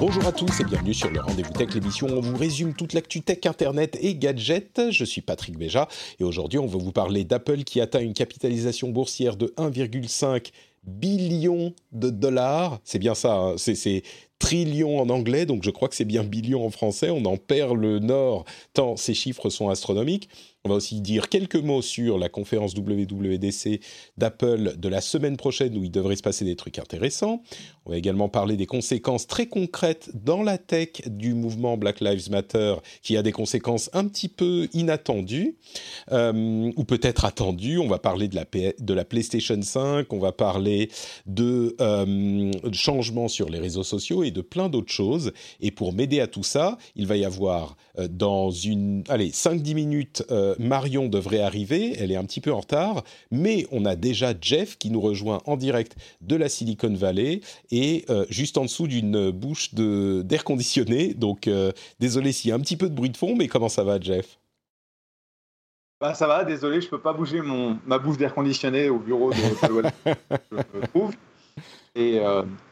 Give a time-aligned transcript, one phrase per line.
[0.00, 2.94] Bonjour à tous et bienvenue sur le Rendez-vous Tech, l'émission où on vous résume toute
[2.94, 4.90] l'actu tech, internet et gadgets.
[4.90, 8.88] Je suis Patrick Béja et aujourd'hui on va vous parler d'Apple qui atteint une capitalisation
[8.88, 10.52] boursière de 1,5
[10.84, 12.80] billion de dollars.
[12.82, 13.54] C'est bien ça, hein.
[13.58, 14.02] c'est
[14.38, 17.10] trillion en anglais, donc je crois que c'est bien billion en français.
[17.10, 20.30] On en perd le nord tant ces chiffres sont astronomiques.
[20.66, 23.80] On va aussi dire quelques mots sur la conférence WWDC
[24.18, 27.42] d'Apple de la semaine prochaine où il devrait se passer des trucs intéressants.
[27.86, 32.30] On va également parler des conséquences très concrètes dans la tech du mouvement Black Lives
[32.30, 35.56] Matter qui a des conséquences un petit peu inattendues
[36.12, 37.78] euh, ou peut-être attendues.
[37.78, 38.44] On va parler de la,
[38.78, 40.90] de la PlayStation 5, on va parler
[41.24, 45.32] de euh, changements sur les réseaux sociaux et de plein d'autres choses.
[45.62, 49.74] Et pour m'aider à tout ça, il va y avoir euh, dans une, allez, 5-10
[49.74, 51.94] minutes, euh, Marion devrait arriver.
[51.98, 55.40] Elle est un petit peu en retard, mais on a déjà Jeff qui nous rejoint
[55.46, 60.44] en direct de la Silicon Valley et euh, juste en dessous d'une bouche de- d'air
[60.44, 61.14] conditionné.
[61.14, 63.68] Donc, euh, désolé s'il y a un petit peu de bruit de fond, mais comment
[63.68, 64.38] ça va, Jeff?
[66.00, 69.32] Bah ça va, désolé, je peux pas bouger mon, ma bouche d'air conditionné au bureau
[69.32, 69.90] de Palo Alto,
[70.50, 71.12] je me trouve.
[71.94, 72.20] Et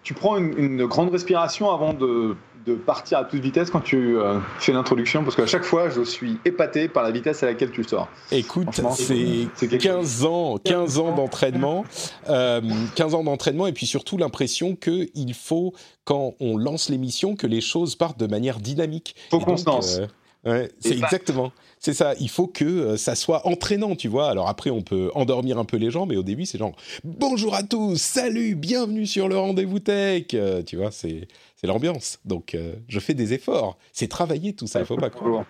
[0.03, 2.37] tu prends une, une grande respiration avant de,
[2.69, 6.03] de partir à toute vitesse quand tu euh, fais l'introduction, parce qu'à chaque fois, je
[6.03, 8.09] suis épaté par la vitesse à laquelle tu sors.
[8.31, 11.85] Écoute, c'est c'est quelque 15 ans, 15 ans d'entraînement,
[12.29, 12.61] euh,
[12.95, 15.73] 15 ans d'entraînement, et puis surtout l'impression que il faut,
[16.05, 19.17] quand on lance l'émission, que les choses partent de manière dynamique.
[19.31, 20.07] Faut euh,
[20.45, 21.05] ouais, c'est Exact.
[21.07, 21.53] exactement.
[21.81, 22.15] C'est ça.
[22.19, 24.31] Il faut que euh, ça soit entraînant, tu vois.
[24.31, 27.55] Alors après, on peut endormir un peu les gens, mais au début, c'est genre bonjour
[27.55, 30.25] à tous, salut, bienvenue sur le rendez-vous tech.
[30.35, 32.19] Euh, tu vois, c'est c'est l'ambiance.
[32.25, 33.79] Donc, euh, je fais des efforts.
[33.93, 34.81] C'est travailler tout ça.
[34.81, 35.45] Il faut pas croire.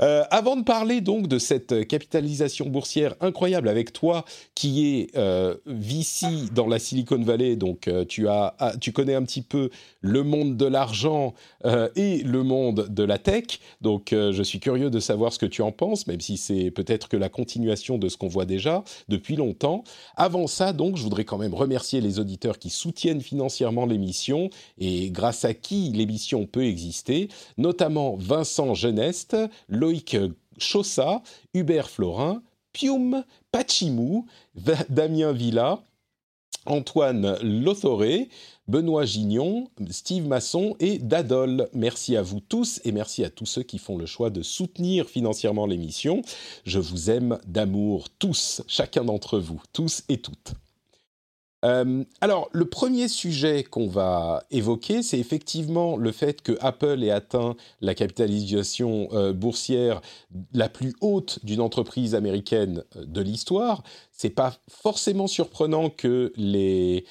[0.00, 5.56] Euh, avant de parler donc de cette capitalisation boursière incroyable avec toi qui est euh,
[6.52, 9.70] dans la Silicon Valley, donc euh, tu as, ah, tu connais un petit peu
[10.00, 11.34] le monde de l'argent
[11.64, 15.46] euh, et le monde de la tech, donc je suis curieux de savoir ce que
[15.46, 18.84] tu en penses, même si c'est peut-être que la continuation de ce qu'on voit déjà
[19.08, 19.84] depuis longtemps.
[20.16, 25.10] Avant ça, donc, je voudrais quand même remercier les auditeurs qui soutiennent financièrement l'émission et
[25.10, 27.28] grâce à qui l'émission peut exister,
[27.58, 28.74] notamment Vincent
[29.68, 30.16] Loïc
[30.58, 31.22] Chaussat,
[31.54, 34.26] Hubert Florin, Pium, Pachimou,
[34.88, 35.82] Damien Villa,
[36.66, 38.28] Antoine Lothoré,
[38.68, 41.68] Benoît Gignon, Steve Masson et Dadol.
[41.72, 45.08] Merci à vous tous et merci à tous ceux qui font le choix de soutenir
[45.08, 46.22] financièrement l'émission.
[46.64, 50.54] Je vous aime d'amour tous, chacun d'entre vous, tous et toutes.
[51.64, 57.10] Euh, alors, le premier sujet qu'on va évoquer, c'est effectivement le fait que Apple ait
[57.10, 60.00] atteint la capitalisation euh, boursière
[60.52, 63.84] la plus haute d'une entreprise américaine euh, de l'histoire.
[64.10, 67.04] C'est pas forcément surprenant que les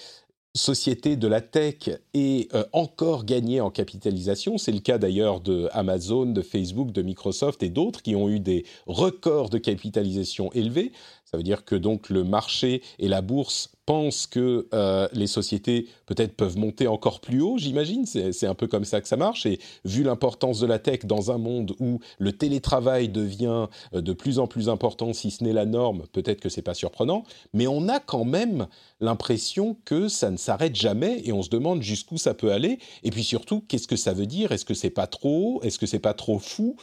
[0.54, 4.58] sociétés de la tech aient encore gagné en capitalisation.
[4.58, 8.42] C'est le cas d'ailleurs de Amazon, de Facebook, de Microsoft et d'autres qui ont eu
[8.42, 10.92] des records de capitalisation élevés.
[11.34, 15.88] Ça veut dire que donc le marché et la bourse pensent que euh, les sociétés
[16.06, 18.06] peut-être peuvent monter encore plus haut, j'imagine.
[18.06, 19.46] C'est un peu comme ça que ça marche.
[19.46, 24.12] Et vu l'importance de la tech dans un monde où le télétravail devient euh, de
[24.12, 27.24] plus en plus important, si ce n'est la norme, peut-être que c'est pas surprenant.
[27.54, 28.68] Mais on a quand même
[29.00, 32.78] l'impression que ça ne s'arrête jamais et on se demande jusqu'où ça peut aller.
[33.04, 34.52] Et puis surtout, qu'est-ce que ça veut dire?
[34.52, 35.64] Est-ce que c'est pas trop haut?
[35.64, 36.76] Est-ce que c'est pas trop fou?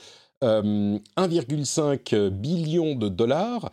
[0.42, 3.70] Euh, 1,5 billion de dollars.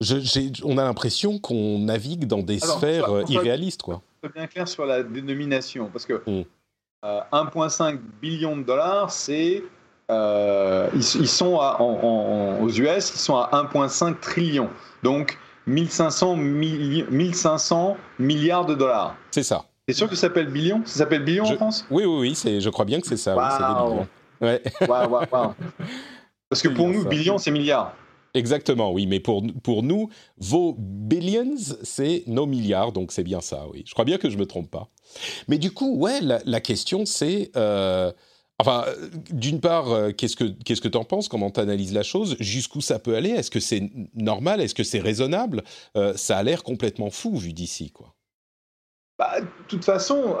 [0.00, 4.00] Je- on a l'impression qu'on navigue dans des Alors, sphères soit- euh, soit- irréalistes, quoi.
[4.22, 6.42] Sois bien clair sur la dénomination, parce que Mm.
[7.04, 9.62] euh, 1,5 billion de dollars, c'est
[10.10, 14.70] euh, ils, ils sont à- en- en- aux US, ils sont à 1,5 trillion,
[15.02, 15.36] donc
[15.66, 19.16] 1500, milli- 1500 milliards de dollars.
[19.30, 19.66] C'est ça.
[19.86, 20.80] C'est sûr que ça s'appelle billion?
[20.86, 21.84] Ça s'appelle billion Je- en France?
[21.90, 22.60] Oui, oui, oui.
[22.60, 23.36] Je crois bien que c'est ça.
[23.36, 24.06] oui, c'est des.
[24.40, 24.62] Ouais.
[24.88, 25.18] Waouh.
[26.48, 27.08] Parce que pour nous, ça.
[27.08, 27.92] billion, c'est milliard.
[28.38, 29.06] Exactement, oui.
[29.06, 33.82] Mais pour, pour nous, vos billions, c'est nos milliards, donc c'est bien ça, oui.
[33.84, 34.88] Je crois bien que je me trompe pas.
[35.48, 38.12] Mais du coup, ouais, la, question c'est euh,
[38.60, 38.84] Enfin,
[39.30, 39.86] d'une part,
[40.16, 43.52] qu'est-ce que qu'est-ce que t'en penses Comment t'analyses la chose Jusqu'où ça peut aller Est-ce
[43.52, 45.62] que c'est normal Est-ce que c'est raisonnable
[46.16, 48.14] Ça a l'air complètement fou vu d'ici, quoi.
[49.16, 50.36] Bah, de toute façon,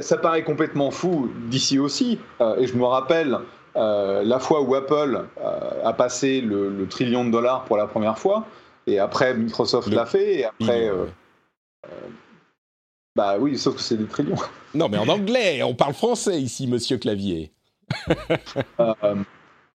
[0.00, 2.18] ça paraît complètement fou d'ici aussi.
[2.58, 3.38] et je me rappelle
[3.74, 5.26] la fois où Apple
[5.84, 8.46] a passé le, trillion de dollars pour la première fois,
[8.86, 10.90] et après Microsoft l'a fait, et après.
[13.18, 14.36] Bah oui, sauf que c'est des trillions.
[14.74, 17.52] Non, mais en anglais, on parle français ici, monsieur Clavier.
[18.80, 19.14] Euh,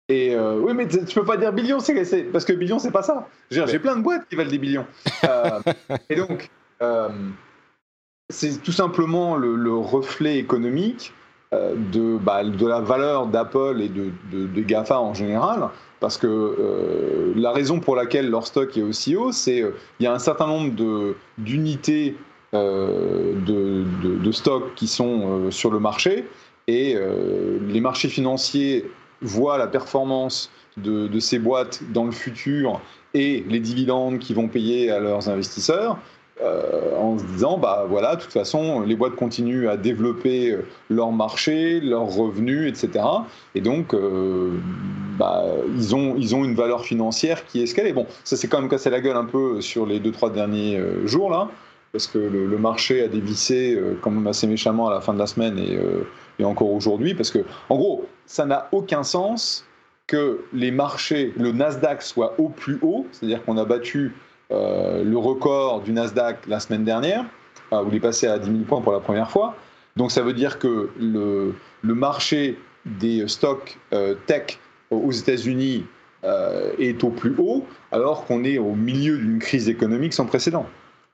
[0.08, 3.02] et euh, oui, mais tu peux pas dire billion, c'est parce que billion, c'est pas
[3.02, 3.26] ça.
[3.50, 4.86] J'ai plein de boîtes qui valent des billions.
[5.24, 5.60] Euh,
[6.08, 6.50] et donc,
[8.28, 11.12] c'est tout simplement le, reflet économique
[11.52, 15.68] de, bah, de la valeur d'Apple et de, de, GAFA en général.
[16.00, 19.60] Parce que la raison pour laquelle leur stock est aussi haut, c'est
[19.96, 20.72] qu'il y a un certain nombre
[21.38, 22.16] d'unités
[22.54, 23.82] euh, de,
[24.18, 26.28] de, stocks qui sont euh, sur le marché
[26.66, 28.90] et euh, les marchés financiers
[29.22, 32.78] voient la performance de, ces boîtes dans le futur
[33.14, 35.96] et les dividendes qu'ils vont payer à leurs investisseurs.
[36.98, 40.56] En se disant, bah voilà, de toute façon, les boîtes continuent à développer
[40.90, 43.04] leur marché, leurs revenus, etc.
[43.54, 43.94] Et donc,
[45.18, 45.44] bah,
[45.76, 47.92] ils, ont, ils ont une valeur financière qui est escalée.
[47.92, 50.80] Bon, ça s'est quand même cassé la gueule un peu sur les deux, trois derniers
[51.04, 51.48] jours, là
[51.92, 55.18] parce que le, marché a dévissé euh, quand même assez méchamment à la fin de
[55.18, 56.04] la semaine et, euh,
[56.42, 59.64] encore aujourd'hui, parce que, en gros, ça n'a aucun sens
[60.08, 64.08] que les marchés, le Nasdaq soit au plus haut, c'est-à-dire qu'on a battu euh,
[64.52, 67.24] le record du Nasdaq la semaine dernière,
[67.72, 69.56] où il est passé à 10 000 points pour la première fois.
[69.96, 73.78] Donc ça veut dire que le, le marché des stocks
[74.26, 74.58] tech
[74.90, 75.86] aux États-Unis
[76.78, 80.66] est au plus haut, alors qu'on est au milieu d'une crise économique sans précédent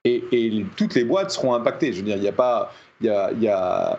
[0.05, 1.93] et, toutes les boîtes seront impactées.
[1.93, 3.99] Je veux dire, il n'y a pas, il y a,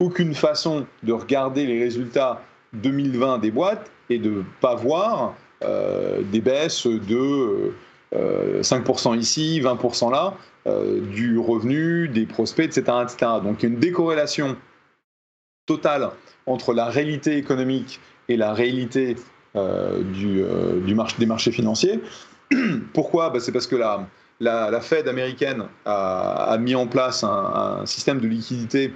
[0.00, 2.42] aucune façon de regarder les résultats
[2.72, 7.72] 2020 des boîtes et de pas voir euh, des baisses de
[8.14, 10.34] 5% euh, ici, 20% là,
[10.66, 13.32] euh, du revenu, des prospects, etc., etc.
[13.42, 14.56] Donc il y a une décorrélation
[15.66, 16.10] totale
[16.46, 19.16] entre la réalité économique et la réalité
[19.54, 20.42] du,
[20.84, 22.00] du des marchés financiers.
[22.92, 23.30] Pourquoi?
[23.30, 24.08] Bah, C'est parce que la,
[24.40, 28.92] la, Fed américaine a, mis en place un, système de liquidité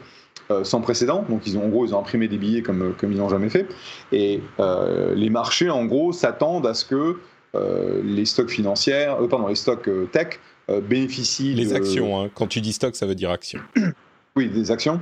[0.51, 1.25] euh, sans précédent.
[1.29, 3.51] Donc, ils ont, en gros, ils ont imprimé des billets comme, comme ils n'ont jamais
[3.51, 3.67] fait.
[4.13, 7.17] Et euh, les marchés, en gros, s'attendent à ce que euh,
[7.55, 11.55] les stocks financiers, pardon, les stocks tech bénéficient.
[11.55, 12.31] Les actions, hein.
[12.35, 13.61] quand tu dis stock, ça veut dire actions.
[14.37, 15.01] oui, des actions.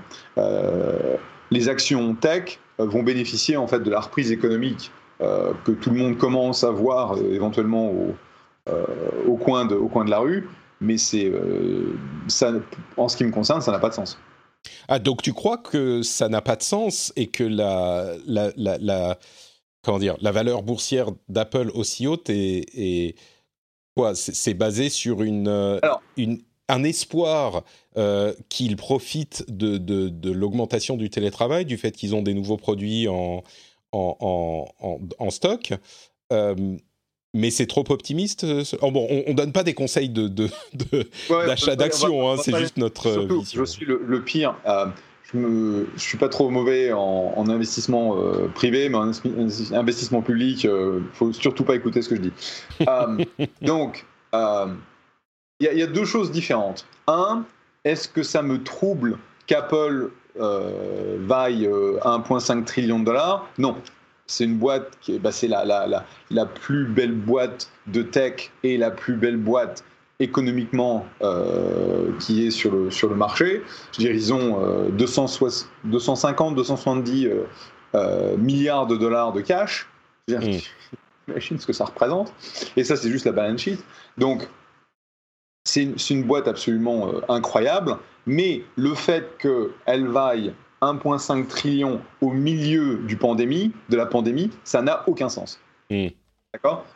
[1.50, 4.90] les actions tech vont bénéficier en fait de la reprise économique
[5.20, 8.14] que tout le monde commence à voir éventuellement au,
[8.68, 8.84] euh,
[9.28, 10.48] au, coin de, au coin de la rue,
[10.80, 11.96] mais c'est, euh,
[12.26, 12.52] ça,
[12.96, 14.18] en ce qui me concerne, ça n'a pas de sens.
[14.88, 19.18] Ah, donc tu crois que ça n'a pas de sens et que la, la, la,
[19.86, 23.14] comment dire, la valeur boursière d'Apple aussi haute est,
[23.96, 25.78] quoi C'est basé sur une, euh,
[26.16, 27.62] une, un espoir
[27.96, 32.56] euh, qu'ils profitent de, de, de l'augmentation du télétravail, du fait qu'ils ont des nouveaux
[32.56, 33.44] produits en,
[33.92, 35.72] en, en, en stock.
[36.32, 36.76] Euh,
[37.32, 38.44] mais c'est trop optimiste.
[38.80, 40.26] Oh, bon, on, ne donne pas des conseils de,
[41.28, 44.56] d'achat d'actions, hein, c'est juste notre surtout, Je suis le, pire.
[44.66, 44.86] Euh,
[45.32, 49.10] je ne suis pas trop mauvais en, investissement euh, privé, mais en
[49.72, 52.32] investissement public, il ne faut surtout pas écouter ce que je dis.
[53.62, 54.78] donc, il
[55.60, 56.86] y, a deux choses différentes.
[57.08, 57.44] Un,
[57.84, 63.48] est-ce que ça me trouble qu'Apple vaille 1,5 trillion de dollars?
[63.58, 63.76] Non,
[64.26, 68.50] c'est une boîte qui est, bah, c'est la, la, la, plus belle boîte de tech
[68.62, 69.84] et la plus belle boîte
[70.20, 73.62] économiquement euh, qui est sur le, sur le marché.
[73.92, 77.44] Je dirais, ils ont 250, 270 euh,
[77.94, 79.88] euh, milliards de dollars de cash.
[80.28, 80.58] Mmh.
[81.28, 82.32] Imagine ce que ça représente.
[82.76, 83.78] Et ça, c'est juste la balance sheet.
[84.16, 84.48] Donc,
[85.64, 87.98] c'est une, une, boîte absolument incroyable.
[88.26, 94.82] Mais le fait qu'elle vaille 1,5 trillion au milieu du pandémie, de la pandémie, ça
[94.82, 95.60] n'a aucun sens.
[95.90, 96.08] Hmm.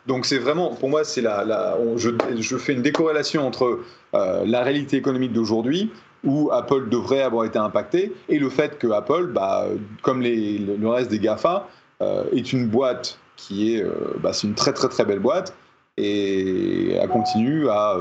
[0.07, 3.79] Donc c'est vraiment, pour moi, c'est la, je, fais une décorrélation entre
[4.13, 5.91] euh, la réalité économique d'aujourd'hui,
[6.23, 9.67] où Apple devrait avoir été impacté, et le fait que Apple, bah,
[10.01, 11.67] comme le reste des GAFA,
[12.01, 15.55] euh, est une boîte qui est, euh, bah, c'est une très très très belle boîte,
[15.97, 17.97] et elle continue à,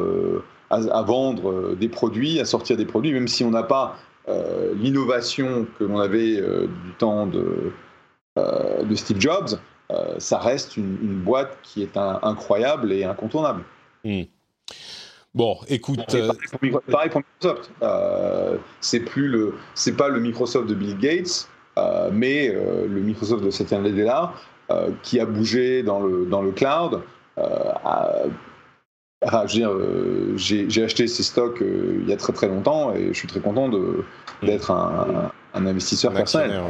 [1.02, 3.97] vendre des produits, à sortir des produits, même si on n'a pas
[4.76, 7.73] l'innovation que l'on avait du temps de
[8.95, 9.59] Steve Jobs,
[10.18, 13.62] ça reste une, boîte qui est incroyable et incontournable.
[14.04, 14.23] Hmm.
[15.35, 16.00] Bon, écoute.
[16.90, 17.70] Pareil pour, Microsoft.
[18.80, 21.49] c'est plus le, c'est pas le Microsoft de Bill Gates,
[22.12, 24.32] mais le Microsoft de cette année-là,
[25.02, 27.02] qui a bougé dans le, dans le cloud,
[29.23, 33.28] euh, j'ai acheté ces stocks euh, il y a très très longtemps et je suis
[33.28, 34.02] très content mm.
[34.42, 36.62] d'être un, investisseur personnel.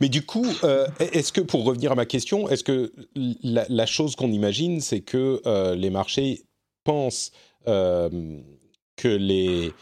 [0.00, 4.16] Mais du coup, euh, est-ce que, pour revenir à ma question, est-ce que la, chose
[4.16, 5.40] qu'on imagine, c'est que
[5.74, 6.44] les marchés
[6.84, 7.32] pensent
[7.64, 9.72] que les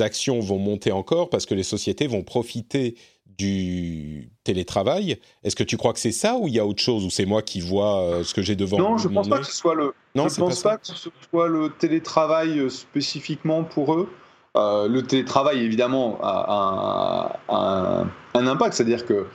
[0.00, 2.96] actions vont monter encore parce que les sociétés vont profiter
[3.38, 5.18] du télétravail?
[5.42, 7.26] Est-ce que tu crois que c'est ça ou il y a autre chose ou c'est
[7.26, 9.52] moi qui vois euh, ce que j'ai devant Non, je ne pense pas que ce
[9.52, 9.94] soit le.
[10.14, 14.08] Non, je pense pas, que ce soit le télétravail euh, spécifiquement pour eux.
[14.56, 19.26] Euh, le télétravail évidemment a, un, impact, c'est-à-dire que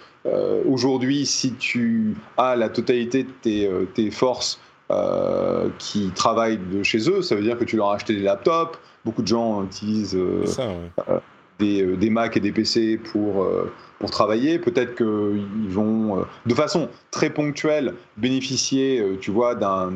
[0.68, 4.60] aujourd'hui, si tu as la totalité de tes, forces
[5.80, 8.78] qui travaillent de chez eux, ça veut dire que tu leur as acheté des laptops.
[9.04, 10.68] Beaucoup de gens utilisent ça,
[11.58, 13.48] des, des, Mac et des PC pour
[14.02, 14.60] pour travailler.
[14.60, 19.94] Peut-être qu'ils vont, euh, de façon très ponctuelle, bénéficier, euh, tu vois, d'un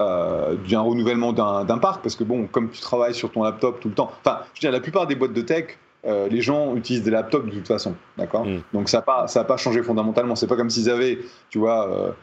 [0.00, 3.88] euh, d'un renouvellement d'un parc, parce que bon, comme tu travailles sur ton laptop tout
[3.88, 7.04] le temps, enfin, je veux dire, la plupart des boîtes de tech, les gens utilisent
[7.04, 8.62] des laptops de toute façon, d'accord mm.
[8.72, 10.34] Donc ça n'a pas, ça pas changé fondamentalement.
[10.34, 11.18] C'est pas comme s'ils avaient,
[11.48, 12.14] tu vois,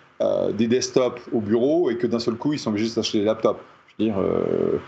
[0.53, 3.61] des desktops au bureau et que d'un seul coup ils sont obligés d'acheter des laptops.
[3.87, 4.21] Je veux dire,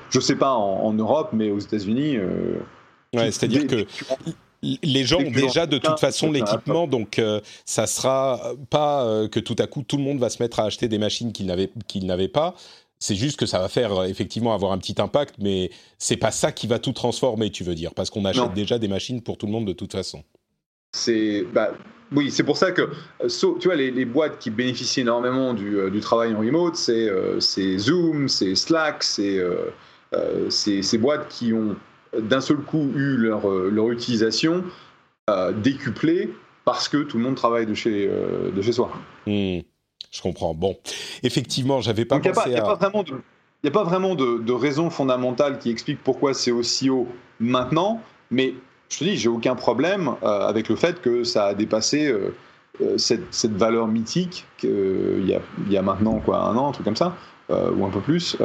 [0.10, 2.18] je sais pas en, en Europe, mais aux États-Unis.
[3.14, 3.86] ouais, c'est-à-dire que
[4.62, 9.40] les gens ont déjà de toute façon l'équipement, donc euh, ça sera pas euh, que
[9.40, 12.28] tout à coup tout le monde va se mettre à acheter des machines qu'ils n'avaient
[12.28, 12.56] pas.
[13.00, 16.32] C'est juste que ça va faire euh, effectivement avoir un petit impact, mais c'est pas
[16.32, 19.38] ça qui va tout transformer, tu veux dire, parce qu'on achète déjà des machines pour
[19.38, 20.24] tout le monde de toute façon.
[20.94, 21.72] C'est bah,
[22.12, 22.90] oui, c'est pour ça que
[23.30, 29.02] tu vois les, boîtes qui bénéficient énormément du, travail en remote, c'est Zoom, c'est Slack,
[29.02, 29.42] c'est
[30.50, 31.76] ces boîtes qui ont
[32.18, 34.64] d'un seul coup eu leur, euh, leur utilisation
[35.30, 36.34] euh, décuplée
[36.66, 38.92] parce que tout le monde travaille de chez, euh, de chez soi.
[39.26, 39.60] Hmm,
[40.12, 40.54] je comprends.
[40.54, 40.78] Bon,
[41.24, 43.12] effectivement, j'avais pas pensé Il n'y a, pas vraiment de...
[43.64, 47.08] Il n'y a pas vraiment de, de, raison fondamentale qui explique pourquoi c'est aussi haut
[47.40, 48.02] maintenant,
[48.32, 48.56] mais
[48.90, 52.12] je te dis, j'ai aucun problème avec le fait que ça a dépassé
[52.98, 56.72] cette, cette, valeur mythique qu'il y, a, il y a maintenant quoi, un an, un
[56.72, 57.16] truc comme ça,
[57.50, 58.36] ou un peu plus,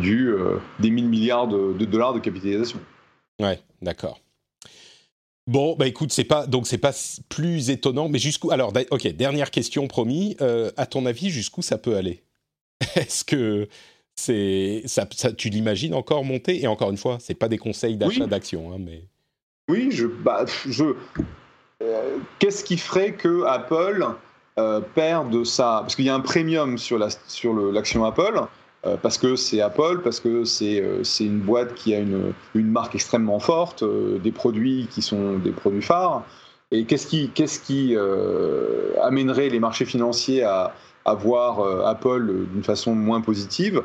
[0.00, 0.34] du,
[0.80, 2.80] des 1000 milliards de, de dollars de capitalisation.
[3.40, 4.20] Ouais, d'accord.
[5.46, 6.92] Bon, bah écoute, c'est pas donc c'est pas
[7.28, 10.36] plus étonnant, mais jusqu'où Alors, ok, dernière question promis.
[10.40, 12.22] Euh, à ton avis, jusqu'où ça peut aller?
[12.96, 13.68] Est-ce que
[14.16, 16.62] c'est ça, tu l'imagines encore monter?
[16.62, 19.04] Et encore une fois, c'est pas des conseils d'achat d'actions, hein, mais
[19.68, 20.84] oui, je, bah, je
[21.82, 24.06] euh, qu'est-ce qui ferait que Apple
[24.58, 28.40] euh, perde ça Parce qu'il y a un premium sur la sur l'action Apple.
[28.86, 32.70] Euh, parce que c'est Apple, parce que c'est euh, une boîte qui a une, une
[32.70, 36.24] marque extrêmement forte, euh, des produits qui sont des produits phares.
[36.70, 37.96] Et qu'est-ce qui, qu'est-ce qui
[39.00, 40.74] amènerait les marchés financiers à,
[41.04, 43.82] à voir Apple d'une façon moins positive?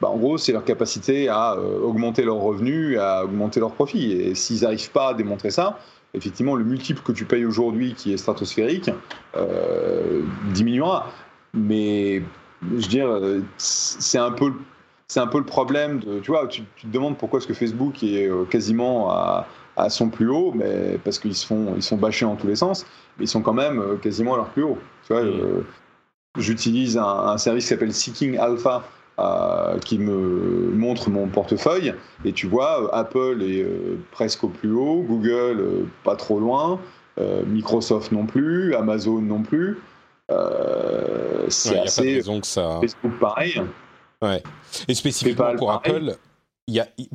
[0.00, 4.12] Bah, en gros, c'est leur capacité à augmenter leurs revenus, à augmenter leurs profits.
[4.12, 5.80] Et s'ils n'arrivent pas à démontrer ça,
[6.14, 8.90] effectivement, le multiple que tu payes aujourd'hui, qui est stratosphérique,
[10.52, 11.10] diminuera.
[11.52, 12.22] Mais
[12.62, 14.52] je veux dire, euh, c'est un peu
[15.08, 18.00] c'est un peu le problème de, tu vois, tu, te demandes pourquoi est-ce que Facebook
[18.04, 21.96] est euh, quasiment à, à, son plus haut, mais parce qu'ils se font, ils sont
[21.96, 22.86] bâchés en tous les sens,
[23.18, 24.78] mais ils sont quand même euh, quasiment à leur plus haut.
[25.06, 25.24] Tu vois,
[26.38, 28.84] j'utilise un, service qui s'appelle Seeking Alpha.
[29.84, 31.92] qui me montre mon portefeuille
[32.24, 33.66] et tu vois Apple est
[34.12, 36.78] presque au plus haut, Google pas trop loin,
[37.18, 39.76] Microsoft non plus, Amazon non plus.
[40.30, 42.14] Euh, c'est assez.
[42.14, 42.78] raison que ça...
[42.80, 43.60] Facebook pareil.
[44.22, 44.42] Ouais.
[44.86, 46.14] Et spécifiquement pour Apple,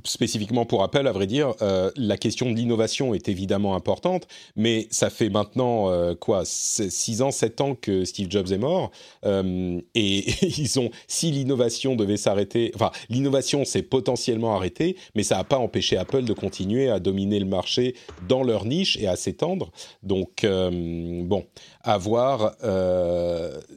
[0.03, 4.87] spécifiquement pour Apple, à vrai dire, euh, la question de l'innovation est évidemment importante, mais
[4.91, 8.91] ça fait maintenant euh, quoi, 6 ans, 7 ans que Steve Jobs est mort,
[9.25, 10.25] euh, et
[10.59, 15.57] ils ont, si l'innovation devait s'arrêter, enfin, l'innovation s'est potentiellement arrêtée, mais ça n'a pas
[15.57, 17.95] empêché Apple de continuer à dominer le marché
[18.27, 19.71] dans leur niche et à s'étendre.
[20.03, 21.45] Donc, bon,
[21.81, 22.55] à voir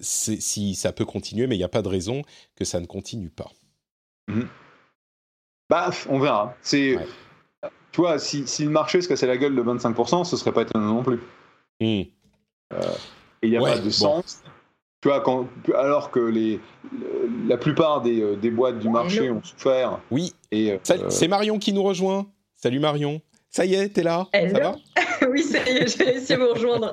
[0.01, 2.23] si ça peut continuer, mais il n'y a pas de raison
[2.57, 3.51] que ça ne continue pas.
[4.29, 4.47] Mm-hmm.
[5.69, 6.55] Bah, on verra.
[6.63, 6.99] C'est,
[7.93, 10.63] tu vois, si, si, le marché se cassait la gueule de 25%, ce serait pas
[10.63, 11.21] étonnant non plus.
[11.81, 12.03] Hmm.
[12.73, 12.93] Euh,
[13.43, 14.43] et il n'y a pas de sens.
[15.01, 15.47] Tu vois, quand,
[15.77, 16.61] alors que les,
[17.47, 20.01] la plupart des, euh, des boîtes du marché ont souffert.
[20.11, 20.33] Oui.
[20.51, 22.27] Et euh, c'est Marion qui nous rejoint.
[22.55, 23.21] Salut Marion.
[23.51, 24.27] Ça y est, t'es là?
[24.33, 24.77] Ça va?
[25.31, 26.93] Oui, ça y est, j'ai réussi à vous rejoindre.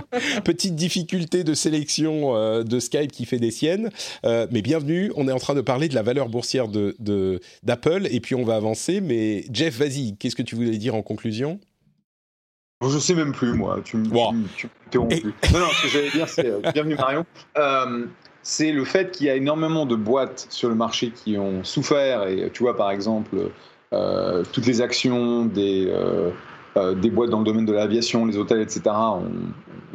[0.44, 3.90] Petite difficulté de sélection euh, de Skype qui fait des siennes.
[4.24, 7.40] Euh, mais bienvenue, on est en train de parler de la valeur boursière d'Apple de,
[7.64, 9.02] d'Apple et puis on va avancer.
[9.02, 11.60] Mais Jeff, vas-y, qu'est-ce que tu voulais dire en conclusion?
[12.82, 13.80] Je sais même plus, moi.
[13.84, 14.32] Tu me Wow.
[14.32, 15.22] Et-.
[15.52, 16.46] Non, non, ce que j'allais dire, c'est.
[16.46, 17.26] euh, bienvenue Marion.
[17.58, 18.06] Euh,
[18.42, 22.26] c'est le fait qu'il y a énormément de boîtes sur le marché qui ont souffert.
[22.26, 23.48] Et tu vois, par exemple, euh,
[24.52, 26.30] toutes les actions des, euh,
[26.76, 29.22] euh, des boîtes dans le domaine de l'aviation, les hôtels, etc., ont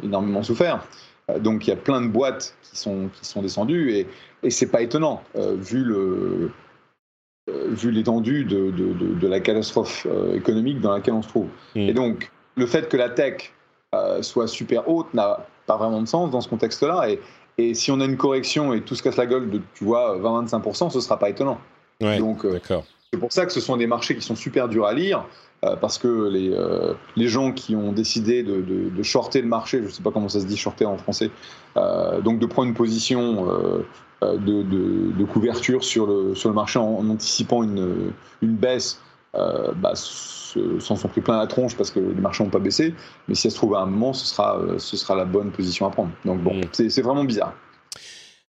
[0.02, 0.84] énormément souffert.
[1.30, 3.92] Euh, donc il y a plein de boîtes qui sont, qui sont descendues.
[3.92, 4.06] Et,
[4.42, 6.50] et c'est pas étonnant, euh, vu le.
[7.50, 11.28] euh, vu l'étendue de, de, de- de la catastrophe euh, économique dans laquelle on se
[11.28, 11.48] trouve.
[11.74, 11.80] Mm.
[11.80, 13.52] Et donc, le fait que la tech
[13.94, 17.10] euh, soit super haute n'a pas vraiment de sens dans ce contexte-là.
[17.10, 17.20] Et,
[17.58, 20.18] et si on a une correction et tout se casse la gueule de, tu vois,
[20.18, 21.58] 20-25%, ce sera pas étonnant.
[22.00, 22.84] Ouais, Donc, euh, d'accord.
[23.12, 25.26] C'est pour ça que ce sont des marchés qui sont super durs à lire,
[25.64, 29.48] euh, parce que les, euh, les gens qui ont décidé de, de, de shorter le
[29.48, 31.30] marché, je ne sais pas comment ça se dit shorter en français,
[31.76, 33.46] euh, donc de prendre une position
[34.22, 38.98] de, de, couverture sur le, sur le marché en, en anticipant une, une baisse,
[39.34, 42.94] bah, se- s'en sont pris plein la tronche parce que les marchés n'ont pas baissé.
[43.28, 45.86] Mais si ça se trouve à un moment, ce sera, ce sera la bonne position
[45.86, 46.10] à prendre.
[46.24, 46.60] Donc bon, Mm.
[46.72, 47.52] c'est c'est vraiment bizarre.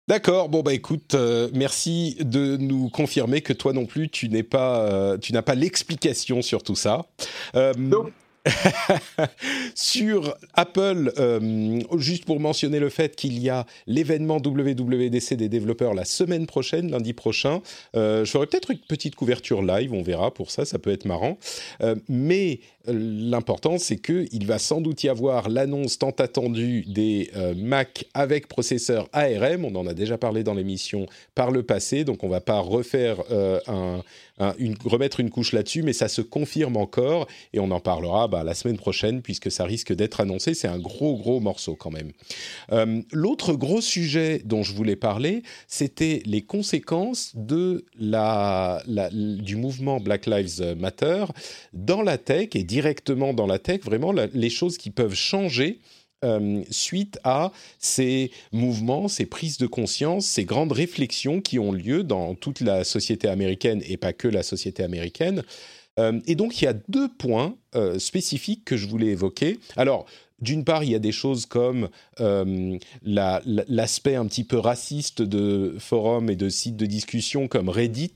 [0.10, 0.50] D'accord.
[0.50, 4.82] Bon bah écoute, euh, merci de nous confirmer que toi non plus tu n'es pas,
[4.82, 7.06] euh, tu n'as pas l'explication sur tout ça.
[7.56, 8.12] Euh, Non.
[9.74, 11.14] sur Apple,
[11.96, 16.92] juste pour mentionner le fait qu'il y a l'événement WWDC des développeurs la semaine prochaine,
[16.92, 17.62] lundi prochain.
[17.94, 21.38] Je ferai peut-être une petite couverture live, on verra pour ça, ça peut être marrant.
[22.10, 27.54] Mais l'important, c'est que il va sans doute y avoir l'annonce tant attendue des euh,
[27.56, 29.66] Mac avec processeur ARM.
[29.66, 33.18] On en a déjà parlé dans l'émission par le passé, donc on va pas refaire
[33.32, 34.02] euh, un,
[34.40, 38.28] un- une, remettre une couche là-dessus, mais ça se confirme encore et on en parlera
[38.28, 40.54] bah, la semaine prochaine puisque ça risque d'être annoncé.
[40.54, 42.12] C'est un gros gros morceau quand même.
[42.72, 47.84] Euh, L'autre gros sujet dont je voulais parler, c'était les conséquences du
[49.56, 51.26] mouvement Black Lives Matter
[51.74, 54.14] dans la tech et directement dans la tech, vraiment
[54.46, 55.80] les choses qui peuvent changer.
[56.26, 62.04] euh, suite à ces mouvements, ces prises de conscience, ces grandes réflexions qui ont lieu
[62.04, 65.44] dans toute la société américaine et pas que la société américaine.
[66.00, 69.60] Euh, et donc, il y a deux points euh, spécifiques que je voulais évoquer.
[69.76, 70.06] Alors,
[70.40, 75.22] d'une part, il y a des choses comme la- la- l'aspect un petit peu raciste
[75.22, 78.16] de forums et de sites de discussion comme Reddit,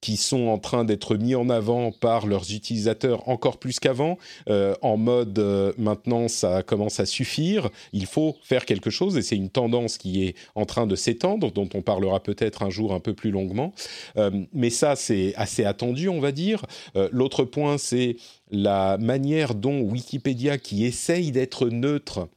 [0.00, 4.74] qui sont en train d'être mis en avant par leurs utilisateurs encore plus qu'avant, euh,
[4.82, 9.36] en mode euh, maintenant ça commence à suffire, il faut faire quelque chose et c'est
[9.36, 13.00] une tendance qui est en train de s'étendre, dont on parlera peut-être un jour un
[13.00, 13.72] peu plus longuement.
[14.16, 16.64] Euh, mais ça c'est assez attendu, on va dire.
[17.12, 18.16] L'autre point c'est
[18.50, 22.28] la manière dont Wikipédia, qui essaye d'être neutre,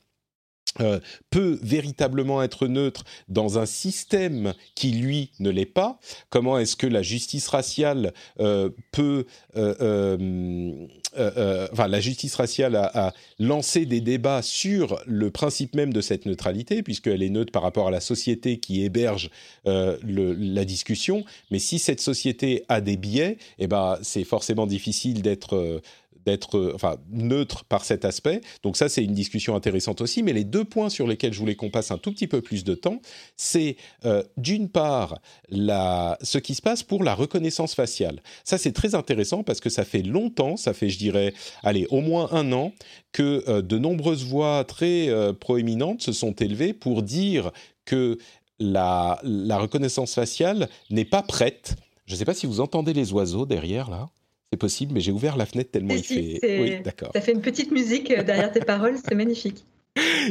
[0.80, 6.76] euh, peut véritablement être neutre dans un système qui, lui, ne l'est pas Comment est-ce
[6.76, 9.26] que la justice raciale euh, peut...
[9.58, 16.00] euh, euh, enfin, la justice raciale a, lancé des débats sur le principe même de
[16.00, 19.30] cette neutralité, puisqu'elle est neutre par rapport à la société qui héberge
[19.66, 21.26] la discussion.
[21.50, 25.82] Mais si cette société a des biais, eh ben, c'est forcément difficile d'être...
[26.26, 28.42] d'être euh, enfin neutre par cet aspect.
[28.64, 30.24] Donc ça c'est une discussion intéressante aussi.
[30.24, 32.64] Mais les deux points sur lesquels je voulais qu'on passe un tout petit peu plus
[32.64, 33.02] de temps,
[33.36, 38.22] c'est euh, d'une part la, ce qui se passe pour la reconnaissance faciale.
[38.44, 42.02] Ça c'est très intéressant parce que ça fait longtemps, ça fait je dirais allez au
[42.02, 42.74] moins un an
[43.12, 47.52] que euh, de nombreuses voix très proéminentes se sont élevées pour dire
[47.86, 48.18] que
[48.60, 51.76] la, la reconnaissance faciale n'est pas prête.
[52.06, 54.10] Je ne sais pas si vous entendez les oiseaux derrière là.
[54.52, 56.62] C'est possible, mais j'ai ouvert la fenêtre tellement il si, fait.
[56.62, 57.12] Oui, d'accord.
[57.14, 59.64] Ça fait une petite musique euh, derrière tes paroles, c'est magnifique.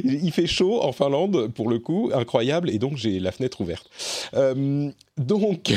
[0.04, 3.90] Il fait chaud en Finlande pour le coup, incroyable, et donc j'ai la fenêtre ouverte.
[4.34, 5.72] Euh, donc,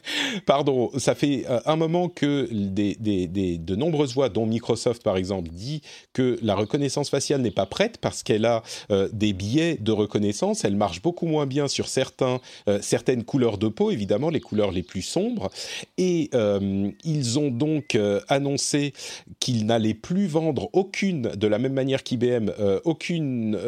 [0.46, 5.02] pardon, ça fait euh, un moment que des, des- des- de nombreuses voix, dont Microsoft
[5.02, 9.32] par exemple, dit que la reconnaissance faciale n'est pas prête parce qu'elle a euh, des
[9.32, 10.64] biais de reconnaissance.
[10.64, 14.70] Elle marche beaucoup moins bien sur certains, euh, certaines couleurs de peau, évidemment les couleurs
[14.72, 15.50] les plus sombres.
[15.98, 16.30] Et
[17.04, 17.98] ils ont donc
[18.28, 18.92] annoncé
[19.40, 22.50] qu'ils n'allaient plus vendre aucune, de la même manière qu'IBM,
[22.84, 23.58] aucune,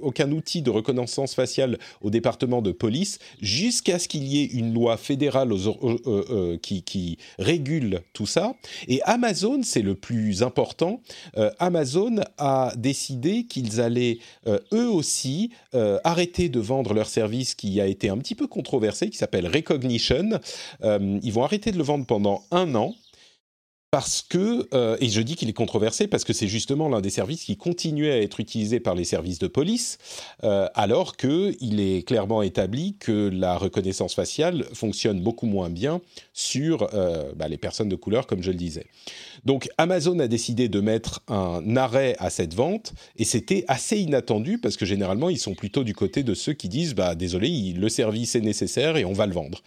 [0.00, 4.72] aucun outil de reconnaissance faciale au département de police jusqu'à ce qu'il y ait une
[4.74, 5.98] loi fédérale aux- euh,
[6.30, 8.54] euh, qui, régule tout ça.
[8.88, 11.00] Et Amazon, c'est le plus important,
[11.36, 17.54] euh, Amazon a décidé qu'ils allaient euh, eux aussi euh, arrêter de vendre leur service
[17.54, 20.30] qui a été un petit peu controversé, qui s'appelle Recognition.
[20.82, 22.94] Euh, ils vont arrêter de le vendre pendant un an.
[23.90, 27.10] Parce que, euh, et je dis qu'il est controversé parce que c'est justement l'un des
[27.10, 29.98] services qui continuait à être utilisé par les services de police,
[30.44, 36.00] euh, alors qu'il est clairement établi que la reconnaissance faciale fonctionne beaucoup moins bien
[36.32, 38.86] sur euh, bah, les personnes de couleur, comme je le disais.
[39.44, 44.58] Donc Amazon a décidé de mettre un arrêt à cette vente, et c'était assez inattendu
[44.58, 47.88] parce que généralement ils sont plutôt du côté de ceux qui disent, bah désolé, le
[47.88, 49.62] service est nécessaire et on va le vendre.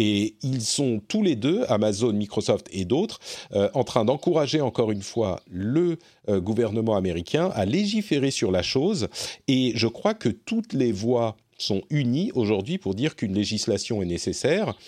[0.00, 3.18] Et ils sont tous les deux, Amazon, Microsoft et d'autres,
[3.52, 8.62] euh, en train d'encourager encore une fois le euh, gouvernement américain à légiférer sur la
[8.62, 9.08] chose.
[9.48, 14.06] Et je crois que toutes les voix sont unies aujourd'hui pour dire qu'une législation est
[14.06, 14.78] nécessaire.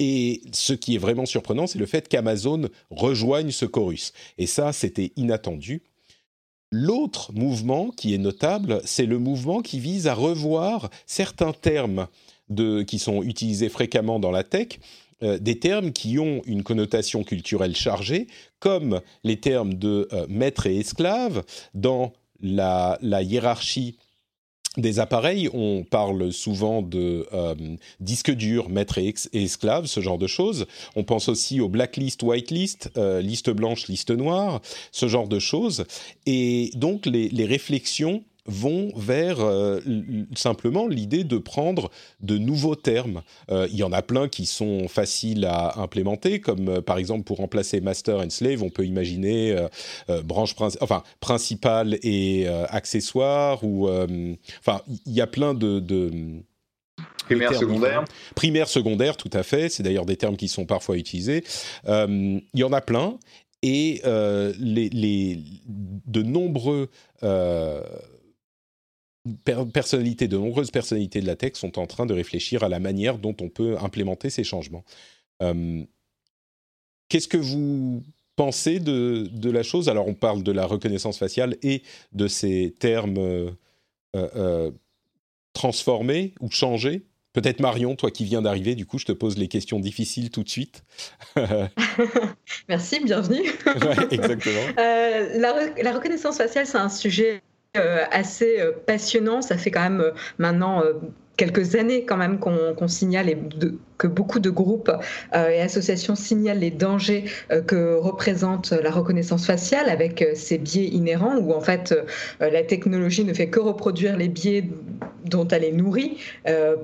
[0.00, 4.14] Et ce qui est vraiment surprenant, c'est le fait qu'Amazon rejoigne ce chorus.
[4.38, 5.82] Et ça, c'était inattendu.
[6.72, 12.08] L'autre mouvement qui est notable, c'est le mouvement qui vise à revoir certains termes
[12.86, 14.78] qui sont utilisés fréquemment dans la tech,
[15.22, 18.26] euh, des termes qui ont une connotation culturelle chargée,
[18.58, 21.44] comme les termes de euh, maître et esclave.
[21.72, 23.96] Dans la, hiérarchie
[24.76, 27.54] des appareils, on parle souvent de euh,
[28.00, 30.66] disque dur, maître et, esclave, ce genre de choses.
[30.96, 35.84] On pense aussi au blacklist, whitelist, liste blanche, liste noire, ce genre de choses.
[36.26, 39.80] Et donc les réflexions vont vers euh,
[40.36, 43.22] simplement l'idée de prendre de nouveaux termes.
[43.50, 47.24] Euh, il y en a plein qui sont faciles à implémenter, comme euh, par exemple
[47.24, 49.56] pour remplacer master and slave, on peut imaginer
[50.24, 56.10] branche enfin principale et accessoire ou enfin il y a plein de, de
[57.24, 58.04] Primaire, secondaire.
[58.34, 59.68] Primaire, secondaire, tout à fait.
[59.68, 61.44] C'est d'ailleurs des termes qui sont parfois utilisés.
[61.86, 63.18] il y en a plein.
[63.62, 66.90] Et les, les, de nombreux
[69.72, 73.18] personnalités, de nombreuses personnalités de la tech sont en train de réfléchir à la manière
[73.18, 74.84] dont on peut implémenter ces changements.
[75.42, 75.82] Euh,
[77.08, 78.02] qu'est-ce que vous
[78.36, 79.88] pensez de, de, la chose?
[79.88, 81.82] Alors, on parle de la reconnaissance faciale et
[82.12, 83.50] de ces termes euh,
[84.14, 84.70] euh,
[85.54, 87.06] transformés ou changés.
[87.32, 90.44] Peut-être Marion, toi qui viens d'arriver, du coup, je te pose les questions difficiles tout
[90.44, 90.84] de suite.
[92.68, 93.50] Merci, bienvenue.
[94.10, 94.60] exactement.
[94.76, 97.42] la, la, reconnaissance faciale, c'est un sujet
[98.10, 99.42] assez euh, passionnant.
[99.42, 100.82] Ça fait quand même euh, maintenant
[101.36, 103.36] quelques années quand même qu'on signale et
[103.98, 104.92] que beaucoup de groupes
[105.34, 107.24] et associations signalent les dangers
[107.66, 111.92] que représente la reconnaissance faciale avec ses biais inhérents où en fait
[112.38, 114.68] la technologie ne fait que reproduire les biais
[115.24, 116.18] dont elle est nourrie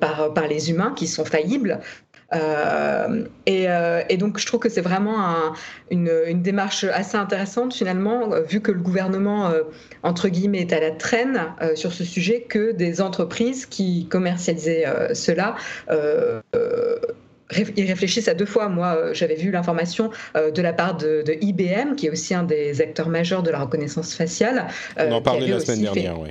[0.01, 1.79] par, par les humains qui sont faillibles.
[2.35, 5.53] Euh, euh, et, donc, je trouve que c'est vraiment
[5.91, 9.53] une, démarche assez intéressante, finalement, euh, vu que le gouvernement,
[10.03, 15.57] entre guillemets, est à la traîne sur ce sujet, que des entreprises qui commercialisaient cela
[17.77, 18.69] ils réfléchissent à deux fois.
[18.69, 23.09] Moi, j'avais vu l'information de la part de, IBM, qui est aussi un des acteurs
[23.09, 24.69] majeurs de la reconnaissance faciale.
[24.97, 26.31] On en parlait la semaine dernière, oui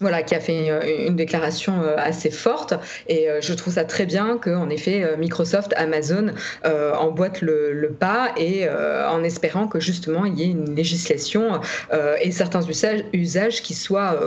[0.00, 0.68] voilà, qui a fait
[1.06, 2.74] une, déclaration euh, assez forte.
[3.08, 6.28] Et euh, je trouve ça très bien qu'en effet, euh, Microsoft, Amazon
[6.64, 11.60] emboîtent le, pas et en espérant que justement il y ait une législation
[12.20, 12.60] et certains
[13.12, 14.18] usages, qui soient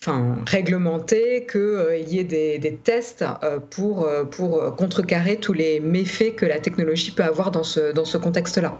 [0.00, 3.24] enfin, réglementés, qu'il y ait des, tests
[3.70, 8.18] pour, pour contrecarrer tous les méfaits que la technologie peut avoir dans ce, dans ce
[8.18, 8.78] contexte-là.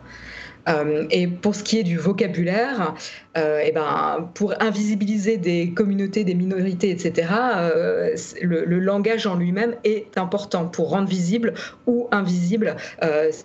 [0.69, 2.95] Euh, et pour ce qui est du vocabulaire,
[3.37, 9.77] euh, eh ben, pour invisibiliser des communautés, des minorités, etc., euh, le, langage en lui-même
[9.85, 11.55] est important pour rendre visible
[11.87, 12.77] ou invisible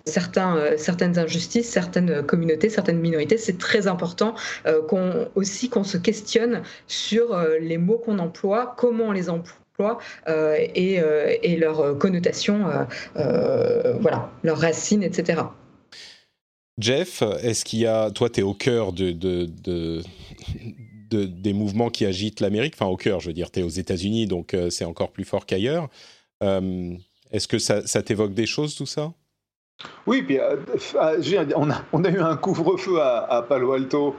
[0.04, 3.36] certains, certaines injustices, certaines communautés, certaines minorités.
[3.36, 4.34] C'est très important
[4.88, 9.98] qu'on, aussi qu'on se questionne sur les mots qu'on emploie, comment on les emploie.
[10.28, 11.00] et,
[11.42, 12.64] et leurs connotations,
[13.14, 15.42] voilà, leurs racines, etc.
[16.78, 19.12] Jeff, est-ce qu'il y a, toi, tu es au cœur de,
[21.10, 24.26] des mouvements qui agitent l'Amérique, enfin au cœur, je veux dire, tu es aux États-Unis,
[24.26, 25.88] donc euh, c'est encore plus fort qu'ailleurs.
[26.42, 26.92] Euh,
[27.30, 29.12] est-ce que ça, t'évoque des choses, tout ça?
[30.06, 30.56] Oui, puis euh,
[31.56, 34.16] on, a, on, a, eu un couvre-feu à, Palo Alto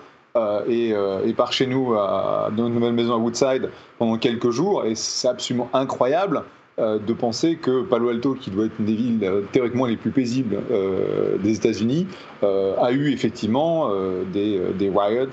[0.68, 0.94] et,
[1.36, 5.70] par chez nous, dans notre nouvelle maison à Woodside, pendant quelques jours, et c'est absolument
[5.74, 6.44] incroyable.
[6.78, 9.96] Euh, de penser que Palo Alto, qui doit être une des villes euh, théoriquement les
[9.96, 12.06] plus paisibles euh, des États-Unis,
[12.44, 13.90] a eu effectivement
[14.34, 15.30] des, des, riots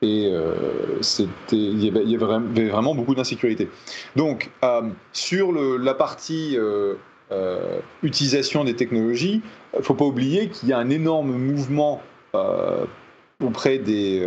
[0.00, 0.32] et,
[1.52, 3.68] il y, avait, vraiment beaucoup d'insécurité.
[4.16, 4.50] Donc,
[5.12, 6.56] sur la partie
[8.02, 9.40] utilisation des technologies,
[9.76, 12.02] il faut pas oublier qu'il y a un énorme mouvement
[13.44, 14.26] auprès des,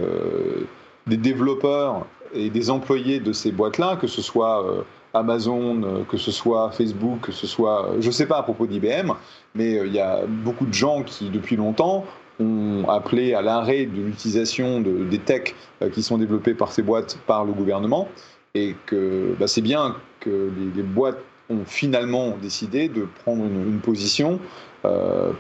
[1.07, 6.71] des développeurs et des employés de ces boîtes-là, que ce soit Amazon, que ce soit
[6.71, 9.11] Facebook, que ce soit, je ne sais pas à propos d'IBM,
[9.55, 12.05] mais il y a beaucoup de gens qui, depuis longtemps,
[12.39, 15.55] ont appelé à l'arrêt de l'utilisation de, des techs
[15.93, 18.07] qui sont développés par ces boîtes par le gouvernement,
[18.55, 21.19] et que bah, c'est bien que les, boîtes
[21.49, 24.39] ont finalement décidé de prendre une, position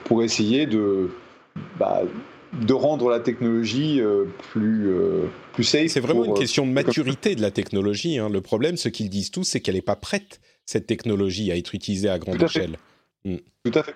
[0.03, 1.09] pour essayer de,
[1.79, 2.01] bah,
[2.53, 5.87] de rendre la technologie euh, plus, euh, plus safe.
[5.87, 8.17] C'est vraiment une euh, question de maturité de la technologie.
[8.17, 8.29] Hein.
[8.29, 11.73] Le problème, ce qu'ils disent tous, c'est qu'elle n'est pas prête, cette technologie, à être
[11.73, 12.77] utilisée à grande échelle.
[13.23, 13.37] Mm.
[13.63, 13.95] Tout à fait.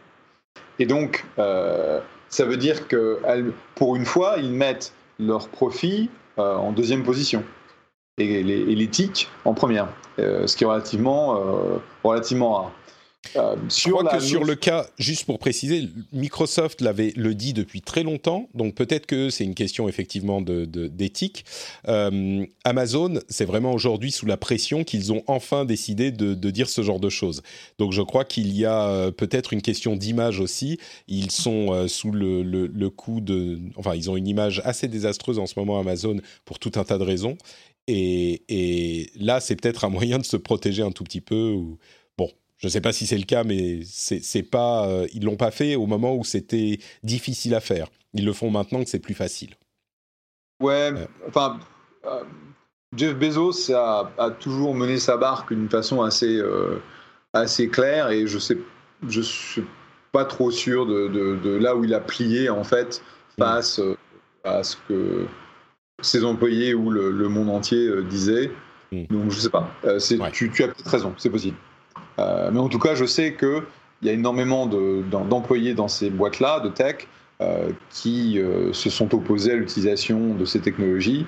[0.80, 3.20] Et donc, ça veut dire que
[3.76, 7.44] pour une fois, ils mettent leur profit en deuxième position
[8.18, 9.88] et l'éthique en première,
[10.18, 11.39] ce qui est relativement,
[12.04, 12.72] relativement rare.
[13.36, 17.82] Euh, je crois que sur le cas, juste pour préciser, Microsoft l'avait le dit depuis
[17.82, 21.46] très longtemps, donc peut-être que c'est une question effectivement d'éthique.
[21.86, 26.70] De, euh, Amazon, c'est vraiment aujourd'hui sous la pression qu'ils ont enfin décidé de, dire
[26.70, 27.42] ce genre de choses.
[27.80, 30.80] Donc je crois qu'il y a euh, peut-être une question d'image aussi.
[31.08, 35.48] Ils sont sous le, le, coup de, enfin ils ont une image assez désastreuse en
[35.48, 37.38] ce moment Amazon pour tout un tas de raisons.
[37.88, 41.52] Et, et là, c'est peut-être un moyen de se protéger un tout petit peu.
[41.52, 41.78] Ou,
[42.65, 45.51] je ne sais pas si c'est le cas, mais c'est pas, euh, ils l'ont pas
[45.51, 47.89] fait au moment où c'était difficile à faire.
[48.15, 49.51] Ils le font maintenant que c'est plus facile.
[50.60, 50.91] Ouais,
[51.28, 51.60] enfin,
[52.08, 52.23] euh,
[52.97, 56.82] Jeff Bezos a, toujours mené sa barque d'une façon assez, euh,
[57.34, 58.58] assez claire et je sais,
[59.08, 59.63] je suis
[60.12, 63.04] pas trop sûr de, là où il a plié en fait
[63.38, 63.80] face
[64.43, 65.28] à ce que
[66.01, 68.49] ses employés ou le, monde entier disaient.
[68.91, 69.06] Hmm.
[69.12, 69.69] Donc je sais pas.
[70.32, 71.58] tu, tu as peut-être raison, c'est possible.
[72.19, 73.63] Euh, mais en tout cas, je sais qu'il
[74.04, 77.08] y a énormément d'employés dans ces boîtes-là, de tech,
[77.41, 81.25] euh, qui euh, se sont opposés à l'utilisation de ces technologies,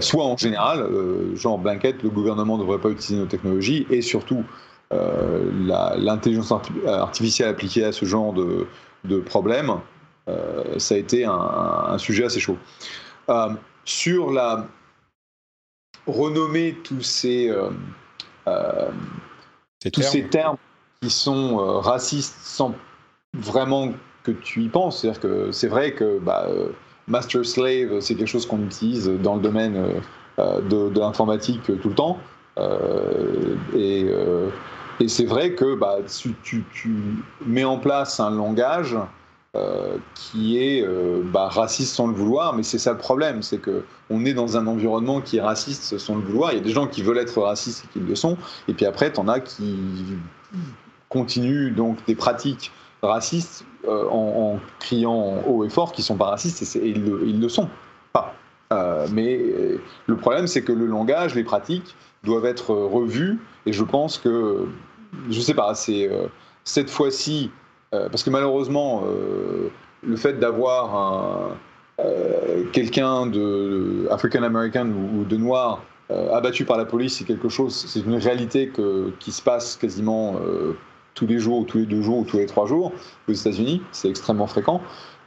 [0.00, 0.86] soit en général,
[1.34, 4.44] genre blanket, le gouvernement ne devrait pas utiliser nos technologies, et surtout
[4.90, 6.52] l'intelligence
[6.86, 8.66] artificielle appliquée à ce genre de,
[9.04, 9.72] de problème,
[10.76, 12.58] ça a été un, un sujet assez chaud.
[13.84, 14.68] sur la
[16.06, 17.50] renommée tous ces
[19.90, 20.56] tous ces termes
[21.00, 22.74] qui sont euh, racistes sans
[23.34, 23.92] vraiment
[24.22, 25.00] que tu y penses.
[25.00, 26.68] C'est-à-dire que c'est vrai que bah, euh,
[27.08, 30.00] master slave, c'est quelque chose qu'on utilise dans le domaine
[30.38, 32.18] euh, de, l'informatique tout le temps.
[33.76, 34.06] et,
[35.00, 36.94] et c'est vrai que bah, tu, tu, tu,
[37.44, 38.96] mets en place un langage
[39.56, 43.58] euh, qui est euh, bah, raciste sans le vouloir, mais c'est ça le problème, c'est
[43.58, 46.50] que on est dans un environnement qui est raciste sans le vouloir.
[46.50, 48.36] Il y a des gens qui veulent être racistes et qui le sont,
[48.66, 49.76] et puis après, tu en as qui
[51.08, 56.74] continuent donc des pratiques racistes euh, en, criant haut et fort qu'ils sont pas racistes,
[56.74, 57.68] et, ils, le, le, sont
[58.12, 58.34] pas.
[59.12, 59.38] mais
[60.06, 64.66] le problème, c'est que le langage, les pratiques doivent être revus, et je pense que,
[65.30, 66.10] je sais pas, c'est
[66.64, 67.52] cette fois-ci
[68.10, 69.70] parce que malheureusement, euh,
[70.02, 71.56] le fait d'avoir
[72.00, 75.82] euh, quelqu'un de African American ou, de noir
[76.32, 78.70] abattu par la police, c'est quelque chose, c'est une réalité
[79.18, 80.36] qui se passe quasiment
[81.14, 82.92] tous les jours, ou tous les deux jours, ou tous les trois jours
[83.26, 83.82] aux États-Unis.
[83.90, 84.82] C'est extrêmement fréquent.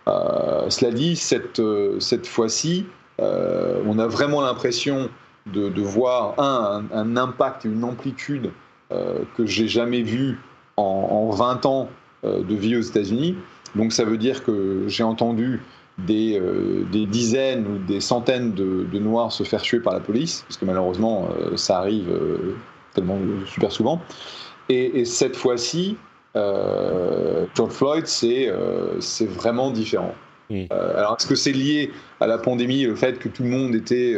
[0.06, 1.60] cela dit, cette,
[2.00, 2.86] cette fois-ci,
[3.20, 5.10] on a vraiment l'impression
[5.48, 8.52] de, voir un, un, impact et une amplitude
[8.92, 10.40] que j'ai jamais vu
[10.78, 12.07] en, en, 20 ans euh,
[12.44, 13.36] de vie aux États-Unis.
[13.76, 15.62] Donc ça veut dire que j'ai entendu
[15.98, 20.44] des, euh, des, dizaines ou des centaines de, Noirs se faire tuer par la police,
[20.48, 22.10] parce que malheureusement euh, ça arrive
[22.94, 24.02] tellement super souvent.
[24.70, 25.98] Et, cette fois-ci,
[26.36, 28.52] George Floyd, c'est
[29.26, 30.14] vraiment différent.
[30.50, 30.66] Mm.
[30.72, 34.18] alors est-ce que c'est lié à la pandémie, le fait que tout le monde était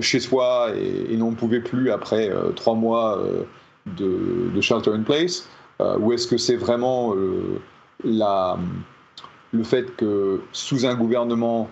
[0.00, 0.70] chez soi
[1.10, 3.22] et, n'en pouvait plus après trois mois
[3.96, 5.48] de, de, shelter in place?
[5.48, 7.60] euh, ou est-ce que c'est vraiment euh,
[8.02, 8.58] la,
[9.52, 11.68] le fait que sous un gouvernement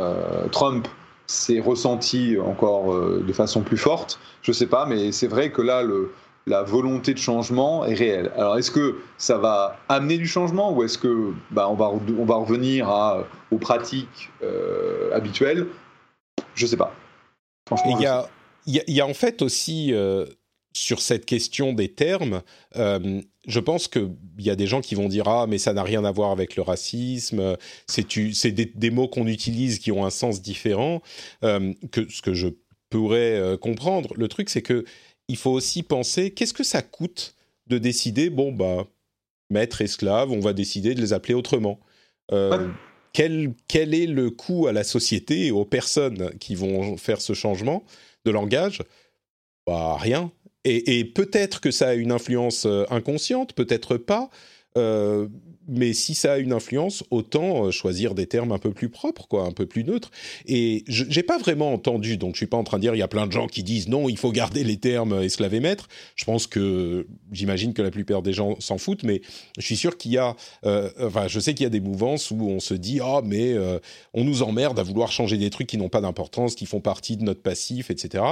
[0.00, 0.88] euh, Trump,
[1.26, 4.18] c'est ressenti encore de façon plus forte?
[4.42, 6.12] Je ne sais pas, mais c'est vrai que là, le,
[6.46, 8.32] la volonté de changement est réelle.
[8.36, 12.24] Alors, est-ce que ça va amener du changement ou est-ce que bah, on, va, on
[12.24, 14.30] va revenir à, aux pratiques
[15.14, 15.68] habituelles?
[16.54, 16.92] Je ne sais pas.
[17.86, 18.26] Il y, a,
[18.66, 19.94] il, y a, en fait aussi
[20.72, 22.42] sur cette question des termes,
[22.76, 25.82] euh, je pense qu'il y a des gens qui vont dire ah mais ça n'a
[25.82, 30.10] rien à voir avec le racisme, c'est des, des, mots qu'on utilise qui ont un
[30.10, 31.02] sens différent
[31.42, 32.48] euh, que ce que je
[32.90, 34.14] pourrais euh, comprendre.
[34.16, 34.84] Le truc c'est que
[35.28, 37.34] il faut aussi penser qu'est-ce que ça coûte
[37.66, 38.86] de décider bon bah
[39.50, 41.80] maître esclave on va décider de les appeler autrement.
[43.12, 47.34] Quel, quel est le coût à la société et aux personnes qui vont faire ce
[47.34, 47.84] changement
[48.24, 48.82] de langage?
[49.66, 50.32] Bah rien
[50.64, 54.30] et, peut-être que ça a une influence inconsciente, peut-être pas.
[54.78, 55.28] Euh,
[55.68, 59.26] mais si ça a une influence, autant euh, choisir des termes un peu plus propres,
[59.28, 60.10] quoi, un peu plus neutres.
[60.46, 62.98] Et je n'ai pas vraiment entendu, donc je suis pas en train de dire il
[62.98, 65.60] y a plein de gens qui disent non, il faut garder les termes esclave et
[65.60, 65.88] maître.
[66.16, 69.22] Je pense que j'imagine que la plupart des gens s'en foutent, mais
[69.58, 72.30] je suis sûr qu'il y a, euh, enfin, je sais qu'il y a des mouvances
[72.30, 73.78] où on se dit ah mais euh,
[74.14, 77.16] on nous emmerde à vouloir changer des trucs qui n'ont pas d'importance, qui font partie
[77.16, 78.24] de notre passif, etc.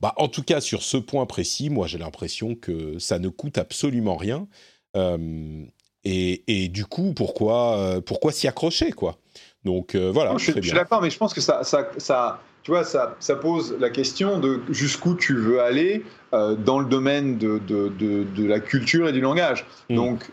[0.00, 3.58] Bah, en tout cas, sur ce point précis, moi j'ai l'impression que ça ne coûte
[3.58, 4.48] absolument rien.
[4.96, 5.64] Euh,
[6.04, 9.16] et, du coup, pourquoi, euh, pourquoi s'y accrocher, quoi?
[9.64, 10.34] Donc euh, voilà.
[10.38, 13.76] je, suis d'accord, mais je pense que ça, ça, ça tu vois, ça, ça, pose
[13.78, 19.08] la question de jusqu'où tu veux aller dans le domaine de, de, de, la culture
[19.08, 19.66] et du langage.
[19.90, 19.96] Mm.
[19.96, 20.30] Donc,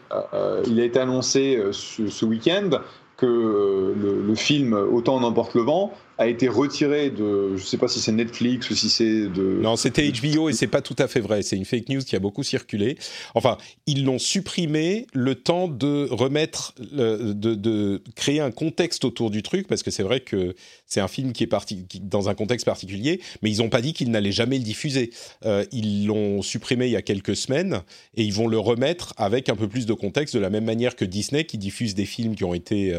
[0.67, 2.69] il a été annoncé ce, ce week-end
[3.17, 7.88] que le, le, film Autant n'emporte le vent a été retiré de, je sais pas
[7.88, 9.60] si c'est Netflix ou si c'est de.
[9.62, 11.41] Non, c'était HBO et c'est pas tout à fait vrai.
[11.41, 12.97] C'est une fake news qui a beaucoup circulé.
[13.34, 19.43] Enfin, ils l'ont supprimé le temps de remettre, de, de, créer un contexte autour du
[19.43, 22.65] truc parce que c'est vrai que c'est un film qui est parti dans un contexte
[22.65, 25.12] particulier, mais ils n'ont pas dit qu'ils n'allaient jamais le diffuser.
[25.45, 27.82] Euh, ils l'ont supprimé il y a quelques semaines
[28.15, 30.95] et ils vont le remettre avec un peu plus de contexte de la même manière
[30.95, 32.93] que Disney qui diffuse des films qui ont été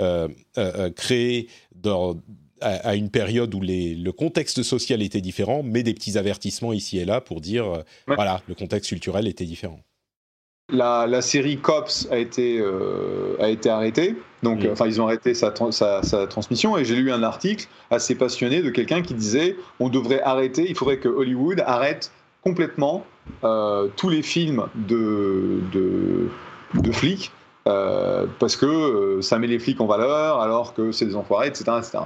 [0.00, 0.28] euh,
[0.58, 2.16] euh créés dans
[2.60, 6.98] à, une période où les, le contexte social était différent, mais des petits avertissements ici
[6.98, 9.80] et là pour dire, euh, voilà, le contexte culturel était différent.
[10.70, 15.52] La, série Cops a été, euh, a été arrêtée, donc enfin ils ont arrêté sa,
[15.70, 20.20] sa, transmission et j'ai lu un article assez passionné de quelqu'un qui disait on devrait
[20.20, 23.06] arrêter, il faudrait que Hollywood arrête complètement
[23.44, 26.28] euh, tous les films de, de,
[26.74, 27.32] de flics
[27.66, 31.48] euh, parce que euh, ça met les flics en valeur alors que c'est des enfoirés,
[31.48, 31.98] etc., etc.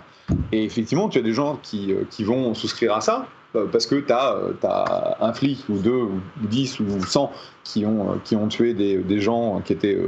[0.50, 3.26] Et effectivement, tu as des gens qui, euh, vont souscrire à ça
[3.70, 7.30] parce que tu as, un flic ou deux ou dix ou cent
[7.64, 10.00] qui ont, qui ont tué des, gens qui étaient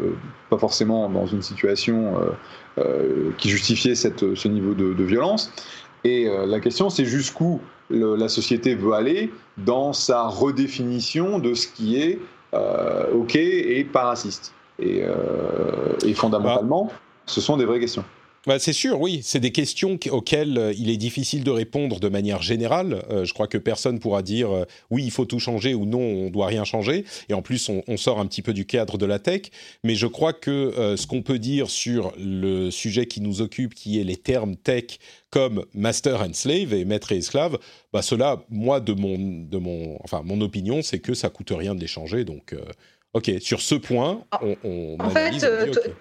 [0.49, 2.15] pas forcément dans une situation
[3.37, 5.53] qui justifiait ce niveau de violence.
[6.05, 12.01] Et la question, c'est jusqu'où la société veut aller dans sa redéfinition de ce qui
[12.01, 12.21] est
[13.13, 14.55] OK et pas raciste.
[14.83, 16.91] Euh, et, fondamentalement,
[17.27, 18.05] ce sont des vraies questions.
[18.47, 19.21] Bah, c'est sûr, oui.
[19.23, 23.03] C'est des questions auxquelles euh, il est difficile de répondre de manière générale.
[23.09, 26.29] Euh, je crois que personne pourra dire oui, il faut tout changer ou non, on
[26.29, 27.07] doit rien changer.
[27.31, 29.43] Et en plus, on, sort un petit peu du cadre de la tech.
[29.83, 33.99] Mais je crois que ce qu'on peut dire sur le sujet qui nous occupe, qui
[33.99, 34.99] est les termes tech
[35.31, 37.59] comme master and slave et maître et esclave,
[37.93, 41.75] bah cela, moi, de mon, de mon, enfin, mon opinion, c'est que ça coûte rien
[41.75, 42.25] de les changer.
[42.25, 42.55] Donc,
[43.15, 45.95] Ok, sur ce point, ah, on, on en analyse, fait, euh, okay.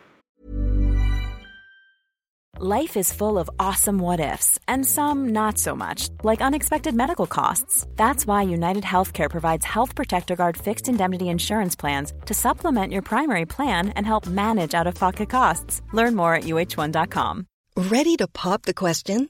[2.60, 7.26] Life is full of awesome what ifs, and some not so much, like unexpected medical
[7.28, 7.86] costs.
[7.98, 13.02] That's why United Healthcare provides Health Protector Guard fixed indemnity insurance plans to supplement your
[13.02, 15.82] primary plan and help manage out of pocket costs.
[15.94, 17.48] Learn more at uh1.com.
[17.76, 19.30] Ready to pop the question?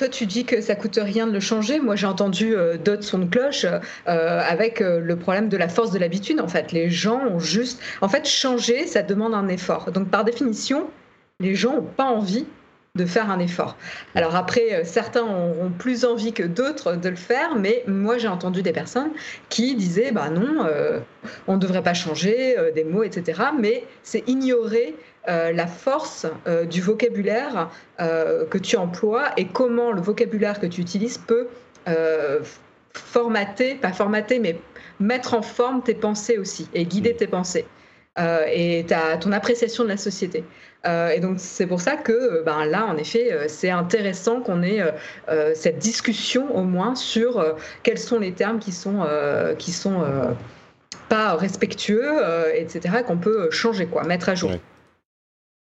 [0.00, 1.78] Toi, tu dis que ça coûte rien de le changer.
[1.78, 5.68] Moi, j'ai entendu euh, d'autres sons de cloche euh, avec euh, le problème de la
[5.68, 6.40] force de l'habitude.
[6.40, 7.82] En fait, les gens ont juste.
[8.00, 9.92] En fait, changer, ça demande un effort.
[9.92, 10.88] Donc, par définition,
[11.38, 12.46] les gens n'ont pas envie
[12.96, 13.76] de faire un effort.
[14.14, 18.62] Alors après, certains auront plus envie que d'autres de le faire, mais moi j'ai entendu
[18.62, 19.12] des personnes
[19.48, 20.66] qui disaient bah non,
[21.46, 23.42] on ne devrait pas changer des mots, etc.
[23.58, 24.96] Mais c'est ignorer
[25.28, 27.68] euh, la force euh, du vocabulaire
[28.00, 31.48] euh, que tu emploies et comment le vocabulaire que tu utilises peut
[32.92, 34.60] formater, pas formater, mais
[35.00, 37.66] mettre en forme tes pensées aussi et guider tes pensées
[38.18, 40.44] et ta, ton appréciation de la société.
[40.84, 44.82] et donc c'est pour ça que ben, là, en effet, c'est intéressant qu'on ait
[45.54, 49.06] cette discussion au moins sur quels sont les termes qui sont,
[49.58, 50.04] qui sont
[51.08, 52.20] pas respectueux,
[52.54, 54.50] etc., qu'on peut changer, quoi, mettre à jour.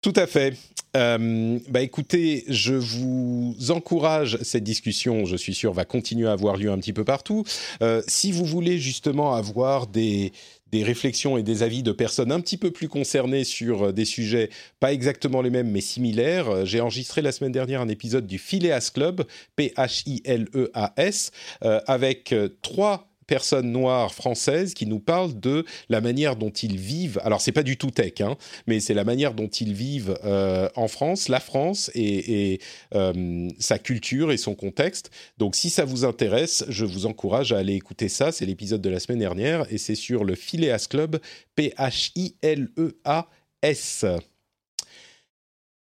[0.01, 0.53] Tout à fait.
[0.95, 5.25] Euh, bah écoutez, je vous encourage cette discussion.
[5.25, 7.43] Je suis sûr va continuer à avoir lieu un petit peu partout.
[7.81, 10.31] Euh, si vous voulez justement avoir des
[10.71, 14.49] des réflexions et des avis de personnes un petit peu plus concernées sur des sujets
[14.79, 16.65] pas exactement les mêmes mais similaires.
[16.65, 24.13] J'ai enregistré la semaine dernière un épisode du Phileas Club, P-H-I-L-E-A-S, avec trois personnes noires
[24.13, 27.19] françaises qui nous parlent de la manière dont ils vivent.
[27.23, 30.69] Alors c'est pas du tout tech, hein, mais c'est la manière dont ils vivent euh,
[30.75, 32.59] en France, la France et,
[32.95, 35.11] euh, sa culture et son contexte.
[35.37, 38.31] Donc si ça vous intéresse, je vous encourage à aller écouter ça.
[38.31, 41.19] C'est l'épisode de la semaine dernière et c'est sur le Phileas Club,
[41.55, 42.45] P-H-I-L-E-A-S.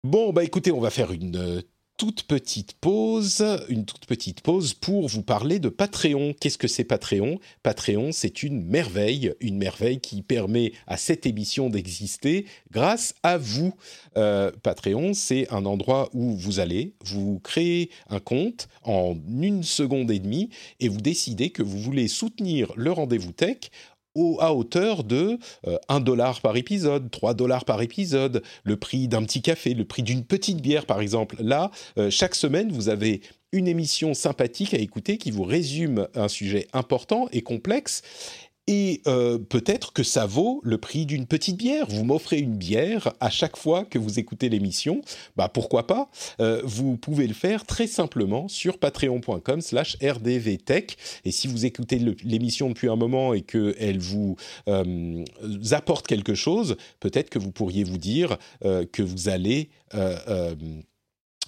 [0.02, 1.62] Bon, bah écoutez, on va faire une
[2.00, 6.34] toute petite pause, une toute petite pause pour vous parler de Patreon.
[6.40, 7.38] Qu'est-ce que c'est Patreon?
[7.62, 13.74] Patreon, c'est une merveille, une merveille qui permet à cette émission d'exister grâce à vous.
[14.16, 20.10] Euh, Patreon, c'est un endroit où vous allez, vous créez un compte en une seconde
[20.10, 20.48] et demie
[20.80, 23.70] et vous décidez que vous voulez soutenir le rendez-vous tech
[24.40, 25.38] à hauteur de
[25.88, 29.84] 1 euh, dollar par épisode, 3 dollars par épisode, le prix d'un petit café, le
[29.84, 31.36] prix d'une petite bière par exemple.
[31.40, 33.20] Là, euh, chaque semaine, vous avez
[33.52, 38.02] une émission sympathique à écouter qui vous résume un sujet important et complexe
[38.70, 41.86] et euh, peut-être que ça vaut le prix d'une petite bière.
[41.88, 45.00] Vous m'offrez une bière à chaque fois que vous écoutez l'émission.
[45.36, 46.08] Bah pourquoi pas?
[46.38, 50.96] Euh, Vous pouvez le faire très simplement sur patreon.com/slash rdvtech.
[51.24, 54.36] Et si vous écoutez l'émission depuis un moment et qu'elle vous
[54.68, 55.24] euh,
[55.72, 59.70] apporte quelque chose, peut-être que vous pourriez vous dire que vous allez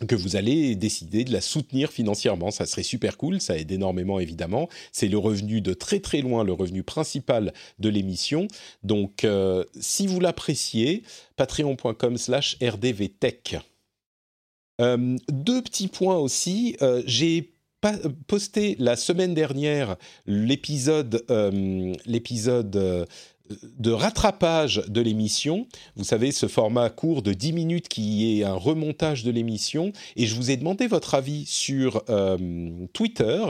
[0.06, 2.50] que vous allez décider de la soutenir financièrement.
[2.50, 4.68] Ça serait super cool, ça aide énormément évidemment.
[4.90, 8.48] C'est le revenu de très très loin, le revenu principal de l'émission.
[8.82, 11.02] Donc euh, si vous l'appréciez,
[11.36, 13.56] patreon.com slash rdvtech.
[14.80, 16.76] Euh, deux petits points aussi.
[16.82, 17.52] Euh, j'ai
[18.28, 21.24] posté la semaine dernière l'épisode
[22.06, 23.08] l'épisode
[23.78, 25.66] de rattrapage de l'émission.
[25.96, 29.92] Vous savez, ce format court de 10 minutes qui est un remontage de l'émission.
[30.16, 33.42] Et je vous ai demandé votre avis sur euh, Twitter.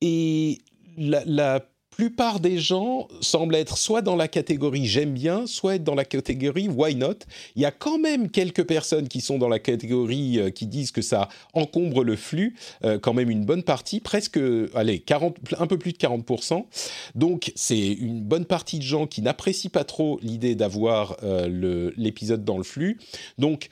[0.00, 0.58] Et
[0.96, 1.60] la, la
[2.00, 6.06] plupart des gens semblent être soit dans la catégorie j'aime bien, soit être dans la
[6.06, 7.26] catégorie why not.
[7.56, 10.92] Il y a quand même quelques personnes qui sont dans la catégorie euh, qui disent
[10.92, 14.40] que ça encombre le flux, euh, quand même une bonne partie, presque,
[14.74, 16.64] allez, 40, un peu plus de 40%.
[17.16, 22.46] Donc c'est une bonne partie de gens qui n'apprécient pas trop l'idée d'avoir euh, l'épisode
[22.46, 22.98] dans le flux.
[23.36, 23.68] Donc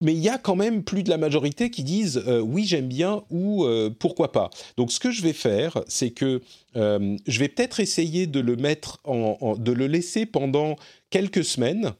[0.00, 2.88] mais il y a quand même plus de la majorité qui disent euh, oui j'aime
[2.88, 4.50] bien ou euh, pourquoi pas.
[4.76, 6.40] Donc ce que je vais faire, c'est que
[6.76, 10.76] euh, je vais peut-être essayer de le mettre en, de le laisser pendant
[11.10, 11.92] quelques semaines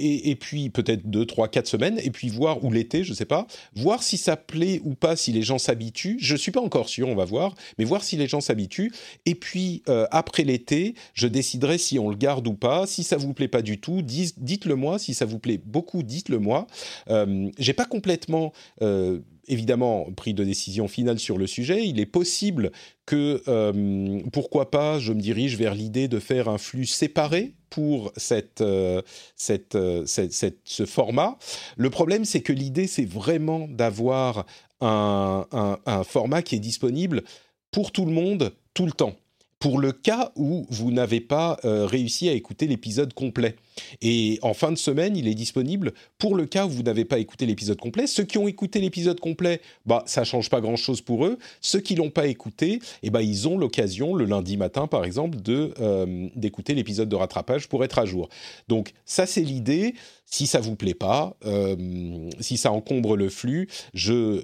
[0.00, 3.24] et, puis peut-être deux, trois, quatre semaines, et puis voir, ou l'été, je ne sais
[3.24, 6.18] pas, voir si ça plaît ou pas, si les gens s'habituent.
[6.20, 8.92] Je ne suis pas encore sûr, on va voir, mais voir si les gens s'habituent.
[9.26, 12.86] Et puis, euh, après l'été, je déciderai si on le garde ou pas.
[12.86, 14.98] Si ça vous plaît pas du tout, dites-le moi.
[14.98, 16.66] Si ça vous plaît beaucoup, dites-le moi.
[17.10, 18.52] Euh, j'ai pas complètement...
[18.82, 19.20] Euh,
[19.50, 21.86] évidemment pris de décision finale sur le sujet.
[21.86, 22.70] Il est possible
[23.04, 28.12] que, euh, pourquoi pas, je me dirige vers l'idée de faire un flux séparé pour
[28.16, 29.02] cette, euh,
[29.74, 31.36] euh, ce format.
[31.76, 34.46] Le problème, c'est que l'idée, c'est vraiment d'avoir
[34.80, 37.22] un format qui est disponible
[37.70, 39.19] pour tout le monde tout le temps
[39.60, 43.56] pour le cas où vous n'avez pas euh, réussi à écouter l'épisode complet.
[44.00, 47.18] Et en fin de semaine, il est disponible pour le cas où vous n'avez pas
[47.18, 48.06] écouté l'épisode complet.
[48.06, 51.38] Ceux qui ont écouté l'épisode complet, bah ça change pas grand-chose pour eux.
[51.60, 55.40] Ceux qui l'ont pas écouté, eh ben ils ont l'occasion le lundi matin, par exemple,
[55.40, 58.30] de euh, d'écouter l'épisode de rattrapage pour être à jour.
[58.68, 59.94] Donc ça c'est l'idée.
[60.24, 64.42] Si ça vous plaît pas, euh, si ça encombre le flux, je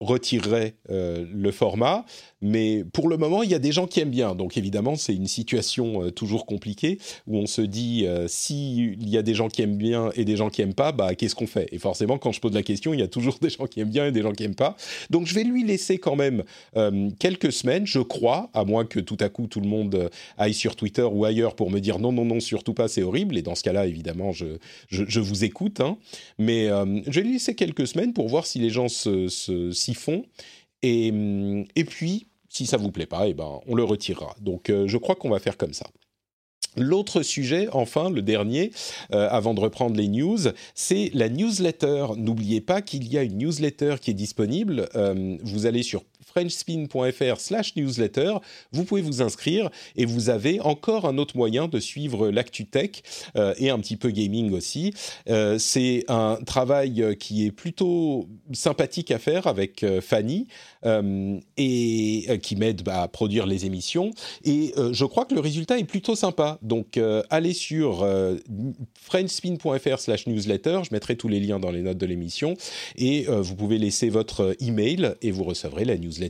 [0.00, 2.04] retirerai le format.
[2.44, 4.34] Mais pour le moment, il y a des gens qui aiment bien.
[4.34, 9.16] Donc évidemment, c'est une situation euh, toujours compliquée où on se dit euh, s'il y
[9.16, 11.46] a des gens qui aiment bien et des gens qui aiment pas, bah qu'est-ce qu'on
[11.46, 11.68] fait?
[11.72, 13.88] Et forcément, quand je pose la question, il y a toujours des gens qui aiment
[13.88, 14.76] bien et des gens qui aiment pas.
[15.08, 16.44] Donc je vais lui laisser quand même
[16.76, 20.52] euh, quelques semaines, je crois, à moins que tout à coup tout le monde aille
[20.52, 23.38] sur Twitter ou ailleurs pour me dire non, non, non, surtout pas, c'est horrible.
[23.38, 25.80] Et dans ce cas-là, évidemment, je, je, vous écoute.
[25.80, 25.96] Hein.
[26.38, 30.24] Mais je vais lui laisser quelques semaines pour voir si les gens s'y se, font.
[30.80, 31.12] Et,
[31.76, 34.34] et puis, si ça vous plaît pas, eh ben, on le retirera.
[34.40, 35.86] Donc, euh, je crois qu'on va faire comme ça.
[36.76, 38.72] L'autre sujet, enfin, le dernier,
[39.12, 40.38] euh, avant de reprendre les news,
[40.74, 42.06] c'est la newsletter.
[42.16, 44.88] N'oubliez pas qu'il y a une newsletter qui est disponible.
[44.94, 46.02] Euh, vous allez sur
[46.34, 48.34] frenchspin.fr/slash newsletter.
[48.72, 52.90] Vous pouvez vous inscrire et vous avez encore un autre moyen de suivre l'actu tech
[53.58, 54.92] et un petit peu gaming aussi.
[55.58, 60.46] C'est un travail qui est plutôt sympathique à faire avec Fanny
[61.56, 64.10] et qui m'aide bah, à produire les émissions.
[64.44, 66.58] Et je crois que le résultat est plutôt sympa.
[66.62, 66.98] Donc
[67.30, 68.06] allez sur
[69.00, 70.80] frenchspin.fr slash newsletter.
[70.84, 72.56] Je mettrai tous les liens dans les notes de l'émission.
[72.96, 76.23] Et euh, vous pouvez laisser votre email et vous recevrez la newsletter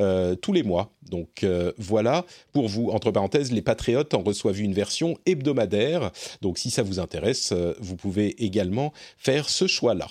[0.00, 0.92] euh, tous les mois.
[1.10, 6.10] Donc euh, voilà, pour vous, entre parenthèses, les patriotes en reçoivent une version hebdomadaire.
[6.42, 10.08] Donc si ça vous intéresse, vous pouvez également faire ce choix-là.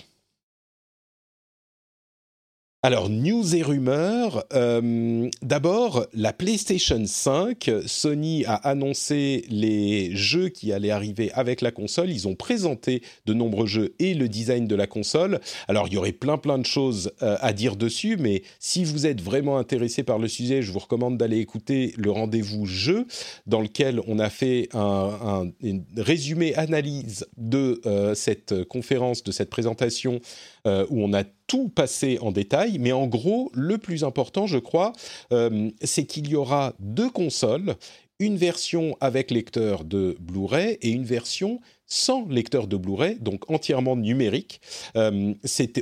[2.85, 4.43] Alors, news et rumeurs.
[4.51, 7.71] Euh, d'abord, la PlayStation 5.
[7.85, 12.11] Sony a annoncé les jeux qui allaient arriver avec la console.
[12.11, 15.39] Ils ont présenté de nombreux jeux et le design de la console.
[15.69, 19.07] Alors, il y aurait plein plein de choses euh, à dire dessus, mais si vous
[19.07, 23.07] êtes vraiment intéressé par le sujet, je vous recommande d'aller écouter le rendez-vous jeu,
[23.47, 25.49] dans lequel on a fait un,
[25.95, 30.19] résumé analyse de euh, cette conférence, de cette présentation
[30.65, 34.57] euh, où on a tout passé en détail, mais en gros, le plus important, je
[34.57, 34.93] crois,
[35.31, 37.75] euh, c'est qu'il y aura deux consoles,
[38.19, 43.95] une version avec lecteur de Blu-ray et une version sans lecteur de Blu-ray, donc entièrement
[43.95, 44.61] numérique.
[44.95, 45.35] Euh,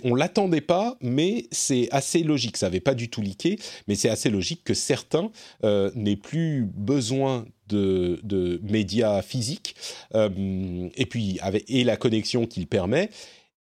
[0.04, 2.58] on l'attendait pas, mais c'est assez logique.
[2.58, 5.32] Ça n'avait pas du tout leaké, mais c'est assez logique que certains
[5.64, 8.20] euh, n'aient plus besoin de,
[8.64, 9.78] médias physiques,
[10.14, 13.10] et puis et la connexion qu'il permet.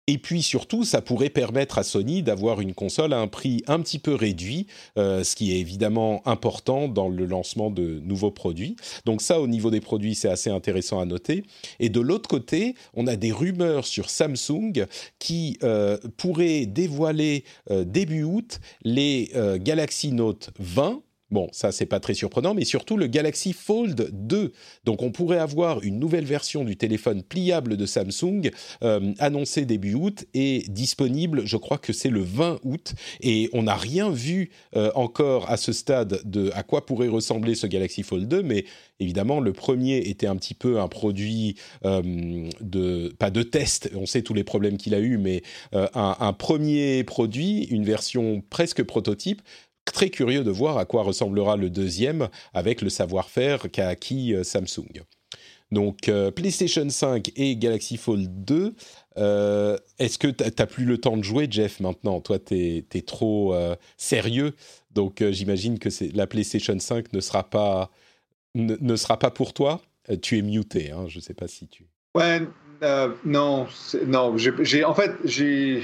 [0.07, 3.79] Et puis surtout, ça pourrait permettre à Sony d'avoir une console à un prix un
[3.79, 8.75] petit peu réduit, euh, ce qui est évidemment important dans le lancement de nouveaux produits.
[9.05, 11.43] Donc ça, au niveau des produits, c'est assez intéressant à noter.
[11.79, 14.85] Et de l'autre côté, on a des rumeurs sur Samsung
[15.19, 22.01] qui euh, pourraient dévoiler euh, début août les Galaxy Note 20 Bon, ça c'est pas
[22.01, 24.51] très surprenant, mais surtout le Galaxy Fold 2.
[24.83, 28.51] Donc on pourrait avoir une nouvelle version du téléphone pliable de Samsung
[28.83, 32.93] euh, annoncée début août et disponible, je crois que c'est le 20 août.
[33.21, 37.55] Et on n'a rien vu euh, encore à ce stade de à quoi pourrait ressembler
[37.55, 38.65] ce Galaxy Fold 2, mais
[38.99, 41.55] évidemment le premier était un petit peu un produit
[41.85, 42.01] euh,
[42.59, 43.89] de pas de test.
[43.95, 48.43] On sait tous les problèmes qu'il a eu, mais un, un premier produit, une version
[48.49, 49.41] presque prototype
[49.85, 54.43] très curieux de voir à quoi ressemblera le deuxième avec le savoir-faire qu'a acquis euh,
[54.43, 55.03] Samsung.
[55.71, 58.75] Donc euh, PlayStation 5 et Galaxy Fold 2.
[59.17, 62.19] Euh, est-ce que tu n'as plus le temps de jouer, Jeff, maintenant?
[62.19, 63.55] Toi, tu es, trop
[63.95, 64.53] sérieux.
[64.91, 67.89] Donc j'imagine que la PlayStation 5 ne sera pas,
[68.53, 69.81] ne, sera pas pour toi.
[70.21, 71.85] tu es muté, hein, je ne sais pas si tu...
[72.15, 72.41] Ouais,
[73.23, 73.67] non,
[74.05, 74.35] non.
[74.35, 75.83] en fait, j'ai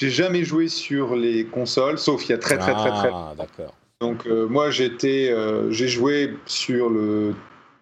[0.00, 3.10] j'ai jamais joué sur les consoles, sauf il y a très très très très.
[3.12, 3.74] Ah, d'accord.
[4.00, 7.34] Donc euh, moi j'étais, euh, j'ai joué sur le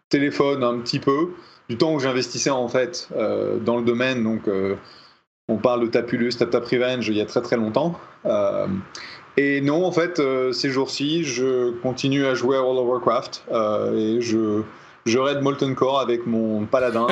[0.08, 1.28] téléphone un petit peu,
[1.68, 4.24] du temps où j'investissais en fait euh, dans le domaine.
[4.24, 4.50] Donc
[5.48, 7.94] on parle de Tapulus, Tap Tap Revenge il y a très très longtemps.
[9.36, 10.20] et non, en fait,
[10.52, 13.44] ces jours-ci, je continue à jouer à World of Warcraft
[13.94, 14.62] et je
[15.06, 17.06] je raid Molten Core avec mon paladin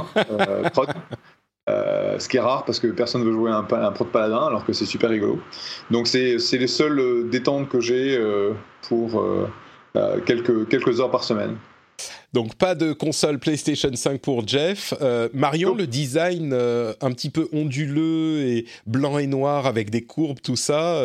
[0.72, 0.88] prod.
[1.68, 4.10] Euh, ce qui est rare parce que personne ne veut jouer un, un pro de
[4.10, 5.40] paladin alors que c'est super rigolo.
[5.90, 8.52] Donc c'est les seules euh, détentes que j'ai euh,
[8.82, 9.24] pour
[10.26, 11.56] quelques, quelques heures par semaine.
[12.32, 14.94] Donc pas de console PlayStation 5 pour Jeff.
[15.32, 20.54] Marion, le design un petit peu onduleux et blanc et noir avec des courbes, tout
[20.54, 21.02] ça,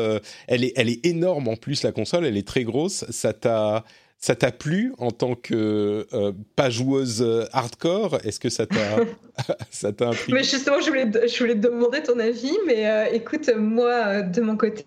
[0.47, 3.05] elle, est, elle est énorme en plus la console, elle est très grosse.
[3.09, 3.85] Ça t'a
[4.21, 8.19] ça t'a plu en tant que euh, pas joueuse euh, hardcore?
[8.23, 8.75] Est-ce que ça t'a
[9.71, 13.49] ça t'a Mais justement, je voulais, je voulais te demander ton avis, mais euh, écoute,
[13.57, 14.85] moi, de mon côté,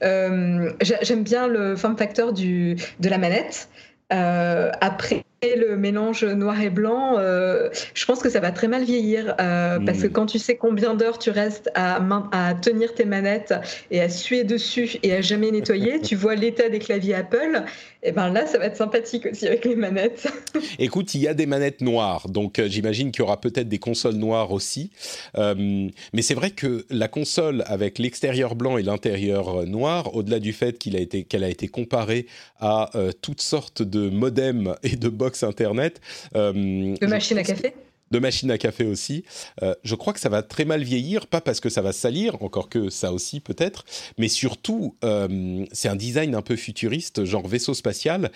[0.00, 3.68] j'aime bien le form factor du, de la manette.
[4.08, 10.02] après le mélange noir et blanc, je pense que ça va très mal vieillir parce
[10.02, 12.00] que quand tu sais combien d'heures tu restes à,
[12.32, 13.54] à, tenir tes manettes
[13.90, 17.64] et à suer dessus et à jamais nettoyer, tu vois l'état des claviers Apple
[18.04, 20.26] et eh ben là, ça va être sympathique aussi avec les manettes.
[20.80, 23.78] Écoute, il y a des manettes noires, donc euh, j'imagine qu'il y aura peut-être des
[23.78, 24.90] consoles noires aussi.
[25.38, 30.40] Euh, mais c'est vrai que la console avec l'extérieur blanc et l'intérieur euh, noir, au-delà
[30.40, 32.26] du fait qu'il a été qu'elle a été comparée
[32.58, 32.90] à
[33.22, 36.00] toutes sortes de modems et de box internet,
[36.34, 37.74] de machines à café
[38.12, 39.24] de machines à café aussi.
[39.62, 42.40] Euh, je crois que ça va très mal vieillir, pas parce que ça va salir,
[42.42, 43.84] encore que ça aussi peut-être,
[44.18, 48.30] mais surtout, euh, c'est un design un peu futuriste, genre vaisseau spatial,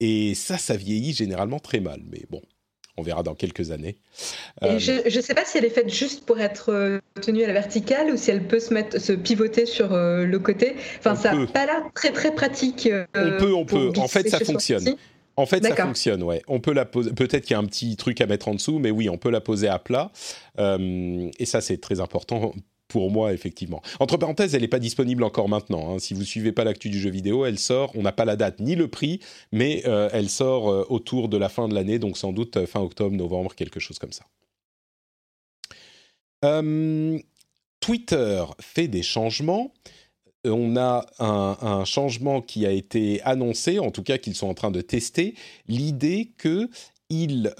[0.00, 2.00] et ça, ça vieillit généralement très mal.
[2.10, 2.40] Mais bon,
[2.98, 3.96] On verra dans quelques années.
[4.62, 7.52] Et je ne sais pas si elle est faite juste pour être tenue à la
[7.52, 10.76] verticale ou si elle peut se mettre, se pivoter sur le côté.
[10.98, 12.88] Enfin, ça n'a pas l'air très très pratique.
[13.14, 13.92] on peut, on peut.
[13.98, 14.96] En fait, ça fonctionne.
[15.36, 16.42] En fait, ça fonctionne, ouais.
[16.48, 17.12] On peut la poser.
[17.12, 19.30] Peut-être qu'il y a un petit truc à mettre en dessous, mais oui, on peut
[19.30, 20.10] la poser à plat.
[20.58, 22.52] et ça, c'est très important
[22.88, 23.82] pour moi, effectivement.
[24.00, 25.94] Entre parenthèses, elle n'est pas disponible encore maintenant.
[25.94, 25.98] Hein.
[25.98, 27.92] Si vous suivez pas l'actu du jeu vidéo, elle sort.
[27.94, 29.20] On n'a pas la date ni le prix,
[29.52, 32.66] mais euh, elle sort euh, autour de la fin de l'année, donc sans doute euh,
[32.66, 34.24] fin octobre, novembre, quelque chose comme ça.
[37.80, 39.72] Twitter fait des changements.
[40.46, 44.70] On a un, changement qui a été annoncé, en tout cas qu'ils sont en train
[44.70, 45.34] de tester,
[45.68, 46.68] l'idée que
[47.08, 47.54] il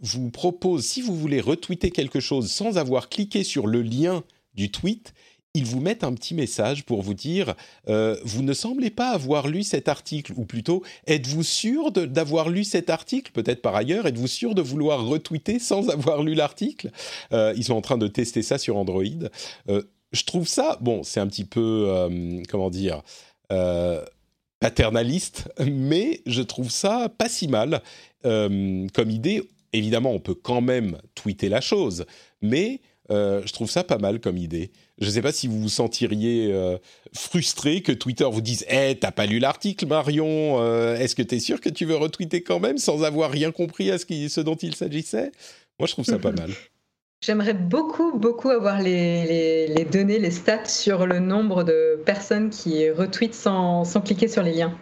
[0.00, 4.70] vous propose, si vous voulez retweeter quelque chose sans avoir cliqué sur le lien du
[4.70, 5.14] tweet,
[5.54, 7.54] ils vous mettent un petit message pour vous dire
[7.88, 12.64] euh, vous ne semblez pas avoir lu cet article ou plutôt êtes-vous sûr d'avoir lu
[12.64, 13.30] cet article?
[13.32, 16.90] Peut-être par ailleurs êtes-vous sûr de vouloir retweeter sans avoir lu l'article?
[17.32, 19.04] Euh, ils sont en train de tester ça sur Android.
[19.68, 19.82] Euh,
[20.14, 22.08] je trouve ça bon c'est un petit peu
[22.48, 23.02] comment dire
[24.60, 27.82] paternaliste mais je trouve ça pas si mal
[28.22, 29.42] comme idée
[29.72, 32.06] évidemment on peut quand même tweeter la chose
[32.40, 34.70] mais euh, je trouve ça pas mal comme idée.
[34.98, 36.78] Je ne sais pas si vous vous sentiriez euh,
[37.12, 41.22] frustré que Twitter vous dise Eh, hey, t'as pas lu l'article, Marion euh, Est-ce que
[41.22, 44.06] tu es sûr que tu veux retweeter quand même sans avoir rien compris à ce,
[44.06, 45.32] qui, ce dont il s'agissait?
[45.78, 46.50] Moi, je trouve ça pas mal.
[47.24, 52.90] J'aimerais beaucoup, beaucoup avoir les, les, données, les stats sur le nombre de personnes qui
[52.90, 54.76] retweetent sans, sans cliquer sur les liens.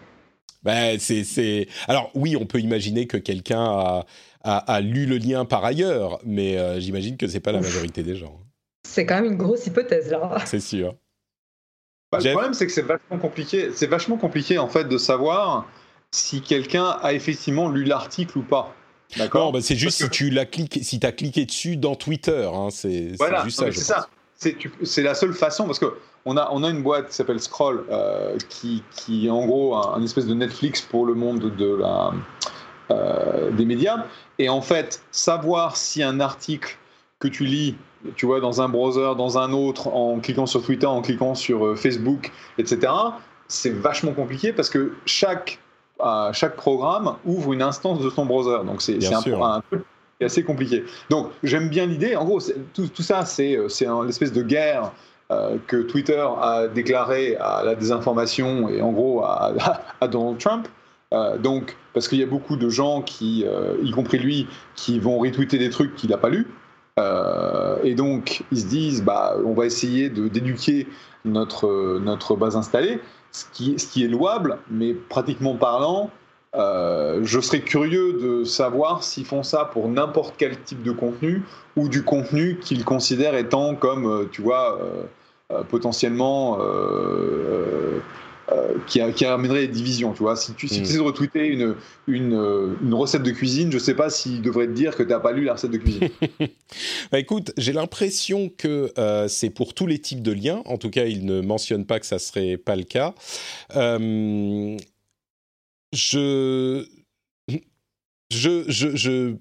[0.64, 4.07] Ben, c'est, Alors oui, on peut imaginer que quelqu'un a
[4.45, 8.16] a, lu le lien par ailleurs, mais euh, j'imagine que c'est pas la majorité des
[8.16, 8.40] gens.
[8.82, 10.38] C'est quand même une grosse hypothèse là.
[10.47, 10.97] C'est sûr.
[12.11, 13.70] Bah, le problème, c'est que c'est vachement compliqué.
[13.74, 15.66] C'est vachement compliqué en fait de savoir
[16.11, 18.74] si quelqu'un a effectivement lu l'article ou pas.
[19.16, 19.52] D'accord.
[19.52, 22.48] Bah, c'est juste si tu l'as cliqué, si as cliqué dessus dans Twitter.
[22.52, 23.10] Hein, c'est
[23.44, 23.72] juste ça.
[23.72, 24.08] C'est ça.
[24.82, 25.94] C'est la seule façon parce que
[26.24, 29.76] on a, on a une boîte qui s'appelle Scroll euh, qui, qui est en gros
[29.76, 32.12] un, espèce de Netflix pour le monde de la,
[32.90, 34.04] euh, des médias.
[34.38, 36.76] Et en fait, savoir si un article
[37.18, 37.76] que tu lis,
[38.16, 41.66] tu vois, dans un browser, dans un autre, en cliquant sur Twitter, en cliquant sur
[41.66, 42.92] euh, Facebook, etc.,
[43.48, 45.58] c'est vachement compliqué parce que chaque,
[46.32, 48.64] chaque programme ouvre une instance de son browser.
[48.64, 49.84] Donc c'est un, un, truc
[50.20, 50.84] assez compliqué.
[51.11, 52.16] Donc j'aime bien l'idée.
[52.16, 52.40] En gros,
[52.74, 54.92] tout, tout, ça, c'est une espèce de guerre
[55.66, 59.53] que Twitter a déclaré à la désinformation et en gros à,
[60.00, 60.68] à Donald Trump.
[61.12, 64.98] Euh, donc, parce qu'il y a beaucoup de gens qui, euh, y compris lui, qui
[64.98, 66.46] vont retweeter des trucs qu'il n'a pas lus.
[66.98, 70.86] Euh, et donc, ils se disent, bah, on va essayer d'éduquer
[71.24, 73.00] notre, notre base installée,
[73.33, 76.11] ce qui, est louable, mais pratiquement parlant,
[76.55, 81.43] je serais curieux de savoir s'ils font ça pour n'importe quel type de contenu
[81.76, 84.78] ou du contenu qu'ils considèrent étant comme, tu vois,
[85.70, 86.59] potentiellement
[88.53, 90.12] euh, qui, qui, amènerait des divisions.
[90.12, 90.82] Tu vois, si tu, si mm.
[90.82, 91.74] essaies de retweeter une,
[92.07, 95.03] une, euh, une, recette de cuisine, je ne sais pas s'il devrait te dire que
[95.03, 96.09] tu n'as pas lu la recette de cuisine.
[97.12, 100.62] bah écoute, j'ai l'impression que euh, c'est pour tous les types de liens.
[100.66, 103.14] En tout cas, il ne mentionne pas que ça serait pas le cas.
[105.92, 106.86] je,
[108.32, 109.36] je, je, je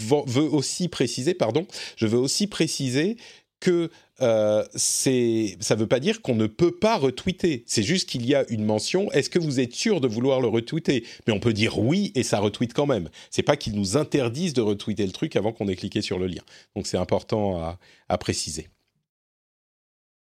[0.00, 3.16] veux aussi préciser, pardon, je veux aussi préciser
[3.64, 3.90] que
[4.20, 7.64] euh, ça ne veut pas dire qu'on ne peut pas retweeter.
[7.66, 9.10] C'est juste qu'il y a une mention.
[9.12, 11.04] Est-ce que vous êtes sûr de vouloir le retweeter?
[11.26, 13.08] Mais on peut dire oui et ça retweet quand même.
[13.30, 16.26] C'est pas qu'ils nous interdisent de retweeter le truc avant qu'on ait cliqué sur le
[16.26, 16.42] lien.
[16.76, 17.76] Donc c'est important
[18.08, 18.68] à préciser.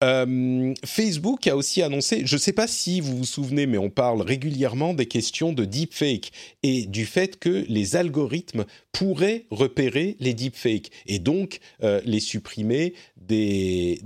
[0.04, 3.88] Euh, Facebook a aussi annoncé, je ne sais pas si vous vous souvenez, mais on
[3.88, 6.32] parle régulièrement des questions de deepfake
[6.62, 12.92] et du fait que les algorithmes pourraient repérer les deepfakes et donc euh, les supprimer
[13.16, 13.98] des,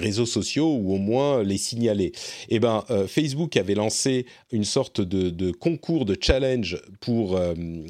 [0.00, 2.12] réseaux sociaux ou au moins les signaler.
[2.50, 7.40] Eh ben, euh, Facebook avait lancé une sorte de, de concours de challenge pour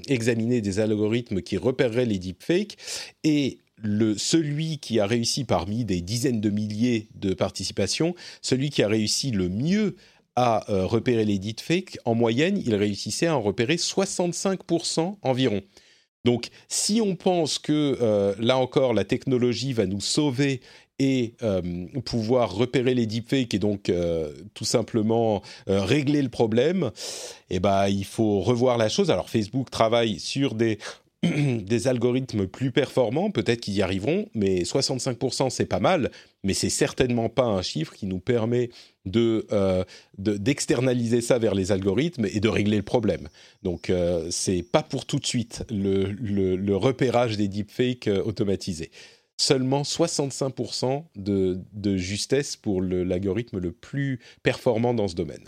[0.08, 2.76] examiner des algorithmes qui repéreraient les deepfakes
[3.24, 8.82] et le, celui qui a réussi parmi des dizaines de milliers de participations, celui qui
[8.82, 9.96] a réussi le mieux
[10.36, 15.62] à euh, repérer les deepfakes, en moyenne, il réussissait à en repérer 65% environ.
[16.24, 20.60] Donc, si on pense que euh, là encore la technologie va nous sauver
[21.00, 23.90] et euh, pouvoir repérer les deepfakes et donc
[24.54, 26.90] tout simplement régler le problème,
[27.50, 29.10] eh ben il faut revoir la chose.
[29.10, 30.78] Alors Facebook travaille sur des
[31.22, 36.12] des algorithmes plus performants, peut-être qu'ils y arriveront, mais 65% c'est pas mal,
[36.44, 38.70] mais c'est certainement pas un chiffre qui nous permet
[39.16, 39.84] euh,
[40.16, 43.28] d'externaliser ça vers les algorithmes et de régler le problème.
[43.62, 48.90] Donc euh, c'est pas pour tout de suite le, repérage des deepfakes euh, automatisés.
[49.40, 55.44] Seulement 65% de, de justesse pour l'algorithme le plus performant dans ce domaine.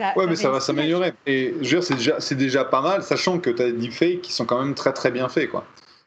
[0.00, 1.14] Ouais, mais ça va s'améliorer.
[1.26, 4.22] Et je veux dire, c'est déjà, déjà, pas mal, sachant que tu as des deepfakes
[4.22, 5.50] qui sont quand même très très bien faits.
[5.50, 5.64] Quoi.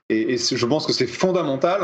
[0.09, 1.81] Et, je pense que c'est fondamental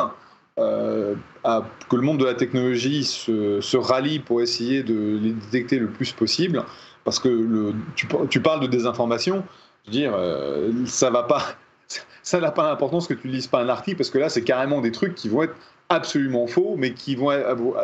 [0.59, 5.31] euh, à, que le monde de la technologie se, se, rallie pour essayer de les
[5.31, 6.63] détecter le plus possible.
[7.03, 9.43] Parce que le, tu, tu parles de désinformation,
[9.85, 11.43] je veux dire, euh, ça va pas.
[12.23, 14.81] Ça n'a pas l'importance que tu lises pas un article, parce que là, c'est carrément
[14.81, 15.53] des trucs qui vont être
[15.89, 17.31] absolument faux, mais qui vont,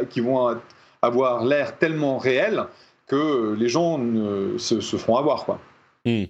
[0.09, 0.57] qui vont
[1.03, 2.65] avoir l'air tellement réels
[3.11, 3.99] que les gens
[4.57, 5.45] se, se feront avoir.
[5.45, 5.61] Quoi.
[6.05, 6.23] Hmm.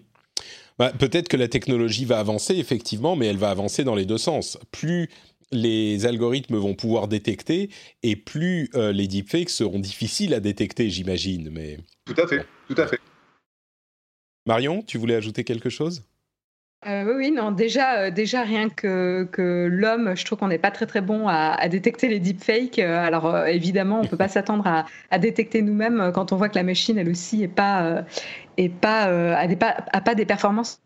[0.79, 4.17] Bah, peut-être que la technologie va avancer, effectivement, mais elle va avancer dans les deux
[4.17, 4.57] sens.
[4.71, 5.09] Plus
[5.51, 7.69] les algorithmes vont pouvoir détecter,
[8.03, 11.49] et plus euh, les deepfakes seront difficiles à détecter, j'imagine.
[11.51, 11.77] Mais...
[12.05, 12.99] Tout à fait, tout à fait.
[14.47, 16.03] Marion, tu voulais ajouter quelque chose?
[16.87, 20.71] Euh, oui, non, déjà, euh, déjà rien que, que l'homme, je trouve qu'on n'est pas
[20.71, 22.79] très très bon à, détecter les deepfakes.
[22.79, 26.55] Euh, alors évidemment, on peut pas s'attendre à, à, détecter nous-mêmes quand on voit que
[26.55, 28.03] la machine, elle aussi, est pas,
[28.57, 29.03] est pas,
[29.35, 30.81] a, des, pas, a pas des performances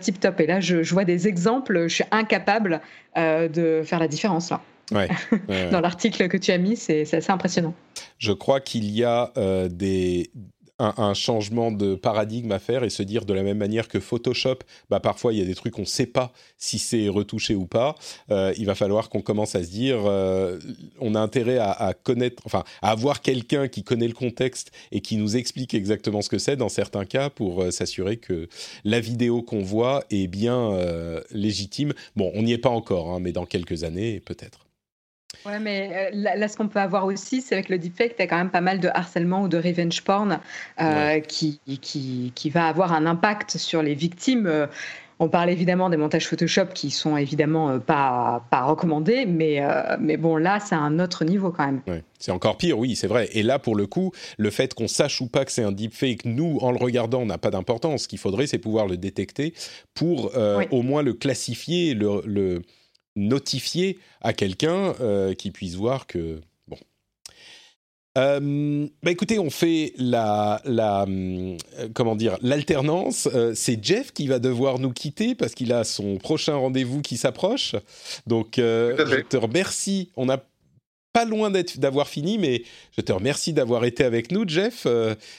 [0.00, 0.40] tip top.
[0.40, 2.80] Et là, je, je, vois des exemples, je suis incapable
[3.14, 4.60] de faire la différence là.
[4.92, 5.08] Ouais,
[5.72, 7.74] Dans l'article que tu as mis, c'est assez impressionnant.
[8.18, 9.32] Je crois qu'il y a
[9.68, 10.30] des,
[10.78, 14.58] un, changement de paradigme à faire et se dire de la même manière que Photoshop,
[14.90, 17.66] bah parfois il y a des trucs qu'on ne sait pas si c'est retouché ou
[17.66, 17.94] pas.
[18.30, 20.58] Euh, il va falloir qu'on commence à se dire, euh,
[21.00, 25.16] on a intérêt à, connaître, enfin, à avoir quelqu'un qui connaît le contexte et qui
[25.16, 28.48] nous explique exactement ce que c'est dans certains cas pour euh, s'assurer que
[28.84, 30.76] la vidéo qu'on voit est bien
[31.30, 31.92] légitime.
[32.16, 34.65] Bon, on n'y est pas encore, hein, mais dans quelques années peut-être.
[35.46, 38.26] Ouais, mais euh, là, ce qu'on peut avoir aussi, c'est avec le deepfake, tu as
[38.26, 40.40] quand même pas mal de harcèlement ou de revenge porn
[40.80, 44.46] euh, qui, qui, qui, va avoir un impact sur les victimes.
[44.46, 44.66] Euh,
[45.18, 49.62] on parle évidemment des montages Photoshop qui sont évidemment pas, pas recommandés, mais,
[49.98, 51.80] mais bon, là, c'est un autre niveau quand même.
[51.86, 53.30] Ouais, c'est encore pire, oui, c'est vrai.
[53.32, 56.26] Et là, pour le coup, le fait qu'on sache ou pas que c'est un deepfake,
[56.26, 58.02] nous, en le regardant, n'a pas d'importance.
[58.02, 59.54] Ce qu'il faudrait, c'est pouvoir le détecter
[59.94, 60.32] pour
[60.70, 62.60] au moins le classifier, le, le
[63.16, 66.76] notifier à quelqu'un euh, qui puisse voir que bon.
[68.18, 71.56] Euh, bah écoutez, on fait la, la euh,
[71.94, 73.28] comment dire l'alternance.
[73.54, 77.74] c'est Jeff qui va devoir nous quitter parce qu'il a son prochain rendez-vous qui s'approche.
[78.26, 80.10] Donc je te remercie.
[80.16, 80.44] On n'a
[81.12, 82.62] pas loin d'avoir fini, mais
[82.94, 84.86] je te remercie d'avoir été avec nous, Jeff,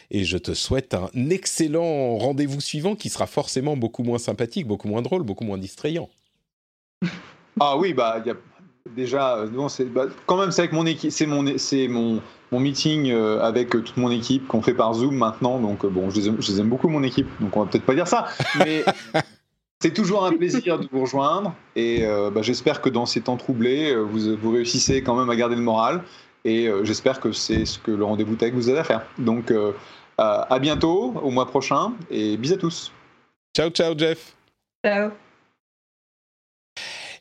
[0.10, 4.88] et je te souhaite un excellent rendez-vous suivant qui sera forcément beaucoup moins sympathique, beaucoup
[4.88, 6.10] moins drôle, beaucoup moins distrayant.
[7.60, 8.36] Ah oui, bah y a
[8.96, 13.12] déjà, c'est bah, quand même c'est avec mon équipe, c'est mon c'est mon mon meeting
[13.12, 15.60] euh, avec toute mon équipe qu'on fait par Zoom maintenant.
[15.60, 18.08] Donc euh, bon, je les, aime, beaucoup mon équipe, donc on va peut-être pas dire
[18.08, 18.28] ça,
[18.60, 18.86] mais
[19.82, 23.38] c'est toujours un plaisir de vous rejoindre et euh, bah, j'espère que dans ces temps
[23.38, 26.04] troublés, vous, vous réussissez quand même à garder le moral
[26.46, 29.06] et j'espère que c'est ce que le rendez-vous tech vous aide à faire.
[29.18, 29.52] Donc
[30.18, 32.92] à bientôt, au mois prochain et bisous à tous.
[33.54, 34.34] Ciao, ciao, Jeff.
[34.86, 35.12] Ciao.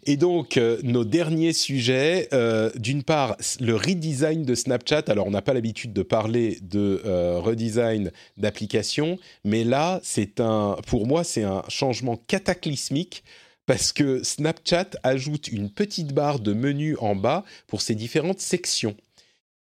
[0.08, 5.02] Et donc, euh, nos derniers sujets, euh, d'une part, le redesign de Snapchat.
[5.08, 10.76] Alors, on n'a pas l'habitude de parler de euh, redesign d'application, mais là, c'est un,
[10.86, 13.24] pour moi, c'est un changement cataclysmique
[13.66, 18.96] parce que Snapchat ajoute une petite barre de menu en bas pour ses différentes sections.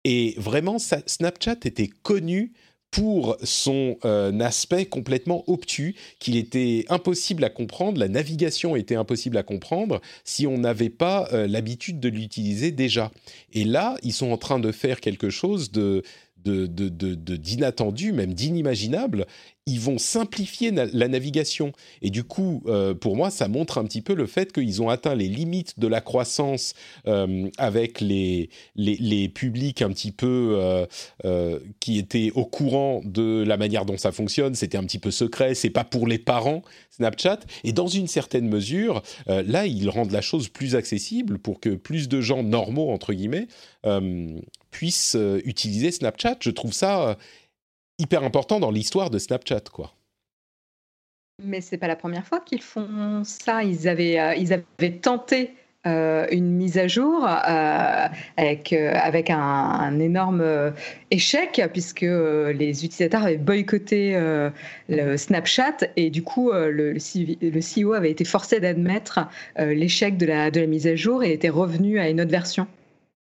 [0.05, 2.53] Et vraiment, Snapchat était connu
[2.91, 9.36] pour son euh, aspect complètement obtus, qu'il était impossible à comprendre, la navigation était impossible
[9.36, 13.11] à comprendre si on n'avait pas euh, l'habitude de l'utiliser déjà.
[13.53, 16.03] Et là, ils sont en train de faire quelque chose de
[16.45, 19.26] d'inattendu, même d'inimaginable,
[19.68, 21.72] ils vont simplifier la navigation.
[22.01, 24.89] Et du coup, euh, pour moi, ça montre un petit peu le fait qu'ils ont
[24.89, 26.72] atteint les limites de la croissance
[27.07, 30.86] euh, avec les, les, publics un petit peu
[31.24, 34.55] euh, qui étaient au courant de la manière dont ça fonctionne.
[34.55, 37.41] C'était un petit peu secret, c'est pas pour les parents, Snapchat.
[37.62, 42.09] Et dans une certaine mesure, là, ils rendent la chose plus accessible pour que plus
[42.09, 43.49] de gens normaux, entre guillemets,
[44.79, 46.37] puissent utiliser Snapchat.
[46.39, 47.16] Je trouve ça
[47.99, 49.93] hyper important dans l'histoire de Snapchat, quoi.
[51.43, 53.64] Mais c'est pas la première fois qu'ils font ça.
[53.64, 55.55] Ils avaient, euh, ils avaient tenté
[55.85, 60.74] une mise à jour avec, avec un, énorme
[61.11, 64.12] échec puisque les utilisateurs avaient boycotté
[64.91, 69.20] le Snapchat et du coup le, le, CEO avait été forcé d'admettre
[69.57, 72.66] l'échec de la, de la mise à jour et était revenu à une autre version.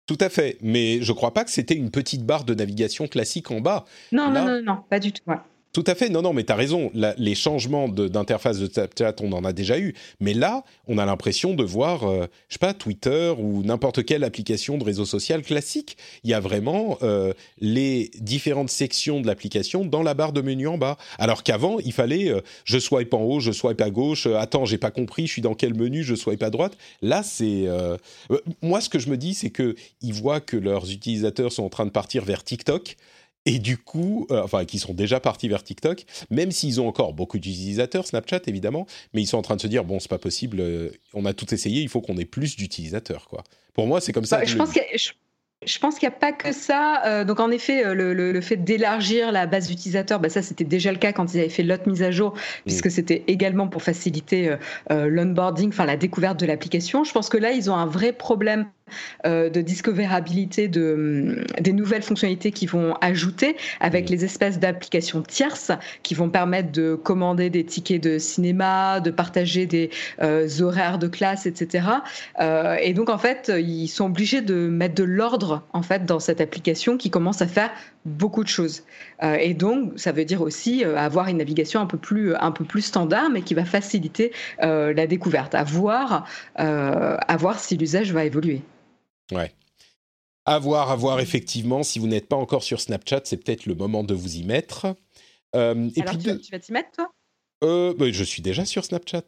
[0.06, 3.08] Tout à fait, mais je ne crois pas que c'était une petite barre de navigation
[3.08, 3.84] classique en bas.
[4.12, 5.22] Non, non, non, non, pas du tout.
[5.76, 6.90] Tout à fait, non, non, mais tu as raison.
[6.94, 9.92] les changements d'interface de, Snapchat, on en a déjà eu.
[10.20, 14.24] Mais là, on a l'impression de voir, euh, je sais pas, Twitter ou n'importe quelle
[14.24, 15.98] application de réseau social classique.
[16.24, 20.66] Il y a vraiment euh, les différentes sections de l'application dans la barre de menu
[20.66, 20.96] en bas.
[21.18, 24.78] Alors qu'avant, il fallait euh, je swipe en haut, je swipe à gauche, attends, j'ai
[24.78, 26.78] pas compris, je suis dans quel menu, je swipe à droite.
[27.02, 27.66] Là, c'est.
[28.62, 31.84] moi, ce que je me dis, c'est qu'ils voient que leurs utilisateurs sont en train
[31.84, 32.96] de partir vers TikTok.
[33.46, 37.14] Et du coup, euh, enfin, qui sont déjà partis vers TikTok, même s'ils ont encore
[37.14, 40.18] beaucoup d'utilisateurs, Snapchat évidemment, mais ils sont en train de se dire bon, c'est pas
[40.18, 43.44] possible, euh, on a tout essayé, il faut qu'on ait plus d'utilisateurs, quoi.
[43.72, 44.38] Pour moi, c'est comme ça.
[44.38, 44.80] Bah, je, pense que,
[45.64, 47.04] je pense qu'il n'y a pas que ça.
[47.06, 50.98] Euh, donc en effet, le, fait d'élargir la base d'utilisateurs, bah, ça c'était déjà le
[50.98, 52.34] cas quand ils avaient fait l'autre mise à jour,
[52.64, 52.90] puisque mm.
[52.90, 54.56] c'était également pour faciliter
[54.90, 57.04] l'onboarding, enfin la découverte de l'application.
[57.04, 58.66] Je pense que là, ils ont un vrai problème
[59.24, 64.12] de discoverabilité de, mm, des nouvelles fonctionnalités qu'ils vont ajouter avec mm.
[64.12, 65.72] les espèces d'applications tierces
[66.02, 69.90] qui vont permettre de commander des tickets de cinéma, de partager des
[70.60, 71.86] horaires de classe, etc.
[72.80, 76.40] et donc en fait, ils sont obligés de mettre de l'ordre en fait dans cette
[76.40, 77.70] application qui commence à faire
[78.06, 78.84] beaucoup de choses.
[79.22, 82.52] Euh, et donc, ça veut dire aussi euh, avoir une navigation un peu plus, un
[82.52, 84.32] peu plus standard, mais qui va faciliter
[84.62, 86.26] euh, la découverte, à voir,
[86.56, 88.62] à voir si l'usage va évoluer.
[89.32, 89.52] Ouais.
[90.44, 91.82] À voir, à voir, effectivement.
[91.82, 94.86] Si vous n'êtes pas encore sur Snapchat, c'est peut-être le moment de vous y mettre.
[95.54, 97.12] et Alors, puis tu, tu vas t'y mettre, toi?
[97.62, 99.24] Bah, Je suis déjà sur Snapchat.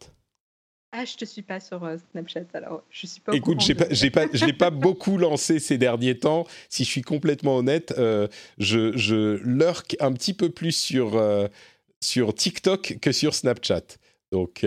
[0.91, 3.35] Ah, je te suis pas sur euh, Snapchat, alors je suis pas.
[3.35, 6.47] Écoute, j'ai pas, j'ai pas, je l'ai pas beaucoup lancé ces derniers temps.
[6.71, 8.27] Si je suis complètement honnête, euh,
[8.57, 11.47] je, je lurk un petit peu plus sur euh,
[12.01, 13.83] sur TikTok que sur Snapchat.
[14.33, 14.65] Donc.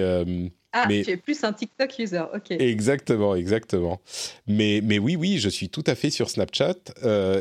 [0.73, 1.03] Ah, mais...
[1.03, 2.51] tu es plus un TikTok user, ok.
[2.51, 4.01] Exactement, exactement.
[4.47, 6.75] Mais, mais oui, oui, je suis tout à fait sur Snapchat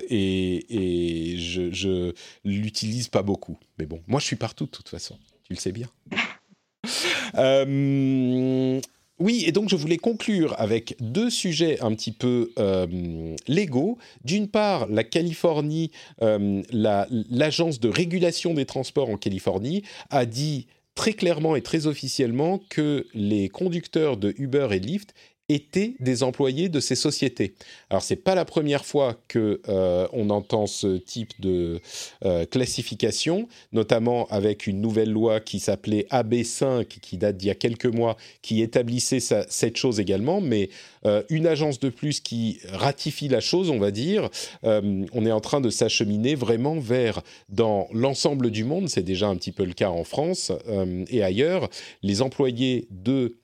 [0.08, 2.12] et, et je, je
[2.44, 3.58] l'utilise pas beaucoup.
[3.78, 5.16] Mais bon, moi, je suis partout de toute façon.
[5.44, 5.88] Tu le sais bien.
[7.36, 8.80] Euh,
[9.18, 13.98] oui, et donc je voulais conclure avec deux sujets un petit peu euh, légaux.
[14.24, 15.90] D'une part, la Californie,
[16.22, 22.60] euh, l'agence de régulation des transports en Californie a dit très clairement et très officiellement
[22.68, 25.14] que les conducteurs de Uber et Lyft
[25.50, 27.54] étaient des employés de ces sociétés.
[27.90, 31.80] Alors c'est pas la première fois que euh, on entend ce type de
[32.24, 37.56] euh, classification, notamment avec une nouvelle loi qui s'appelait AB5 qui date d'il y a
[37.56, 40.40] quelques mois, qui établissait cette chose également.
[40.40, 40.70] Mais
[41.04, 44.30] euh, une agence de plus qui ratifie la chose, on va dire.
[44.62, 48.88] on est en train de s'acheminer vraiment vers dans l'ensemble du monde.
[48.88, 50.52] C'est déjà un petit peu le cas en France
[51.08, 51.68] et ailleurs.
[52.02, 53.39] Les employés de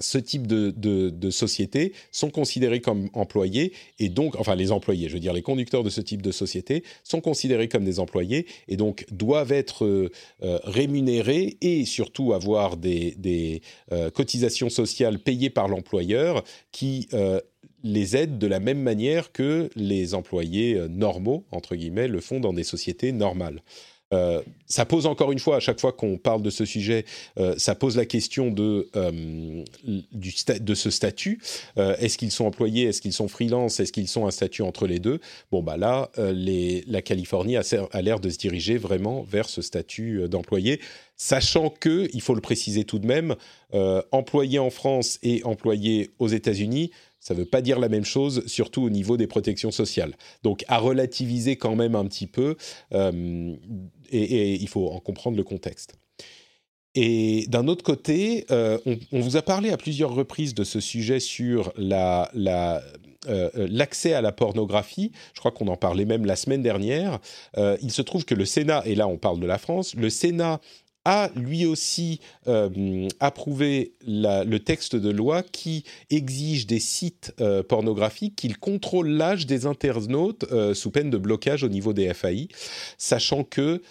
[0.00, 5.14] ce type de, de, société sont considérés comme employés et donc, enfin les employés, je
[5.14, 8.76] veux dire les conducteurs de ce type de société sont considérés comme des employés et
[8.76, 10.10] donc doivent être euh,
[10.64, 16.42] rémunérés et surtout avoir des, euh, cotisations sociales payées par l'employeur
[16.72, 17.40] qui euh,
[17.84, 22.52] les aident de la même manière que les employés normaux, entre guillemets, le font dans
[22.52, 23.62] des sociétés normales.
[24.12, 27.04] Euh, ça pose encore une fois, à chaque fois qu'on parle de ce sujet,
[27.38, 31.40] euh, ça pose la question de, euh, de ce statut.
[31.76, 32.84] est-ce qu'ils sont employés?
[32.84, 33.80] Est-ce qu'ils sont freelance?
[33.80, 35.20] Est-ce qu'ils sont un statut entre les deux?
[35.50, 40.80] Bon, bah là, la Californie a, l'air de se diriger vraiment vers ce statut d'employé,
[41.16, 43.36] sachant que, il faut le préciser tout de même,
[44.12, 46.90] employé en France et employé aux États-Unis,
[47.20, 50.14] ça ne veut pas dire la même chose, surtout au niveau des protections sociales.
[50.42, 52.56] Donc à relativiser quand même un petit peu,
[54.10, 55.94] et, il faut en comprendre le contexte.
[56.96, 58.78] Et d'un autre côté, euh,
[59.12, 62.32] on, vous a parlé à plusieurs reprises de ce sujet sur la,
[63.28, 65.12] euh, l'accès à la pornographie.
[65.32, 67.20] Je crois qu'on en parlait même la semaine dernière.
[67.56, 70.60] il se trouve que le Sénat, et là on parle de la France, le Sénat
[71.04, 78.36] a lui aussi euh, approuvé le texte de loi qui exige des sites euh, pornographiques
[78.36, 82.48] qu'ils contrôlent l'âge des internautes euh, sous peine de blocage au niveau des FAI,
[82.98, 83.82] sachant que,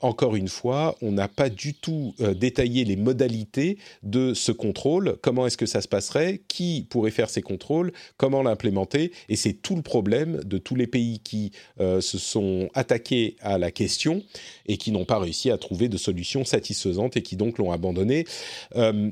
[0.00, 5.46] encore une fois, on n'a pas du tout détaillé les modalités de ce contrôle, comment
[5.46, 9.74] est-ce que ça se passerait, qui pourrait faire ces contrôles, comment l'implémenter, et c'est tout
[9.74, 14.22] le problème de tous les pays qui se sont attaqués à la question
[14.66, 18.24] et qui n'ont pas réussi à trouver de solution satisfaisante et qui donc l'ont abandonné.
[18.76, 19.10] Euh,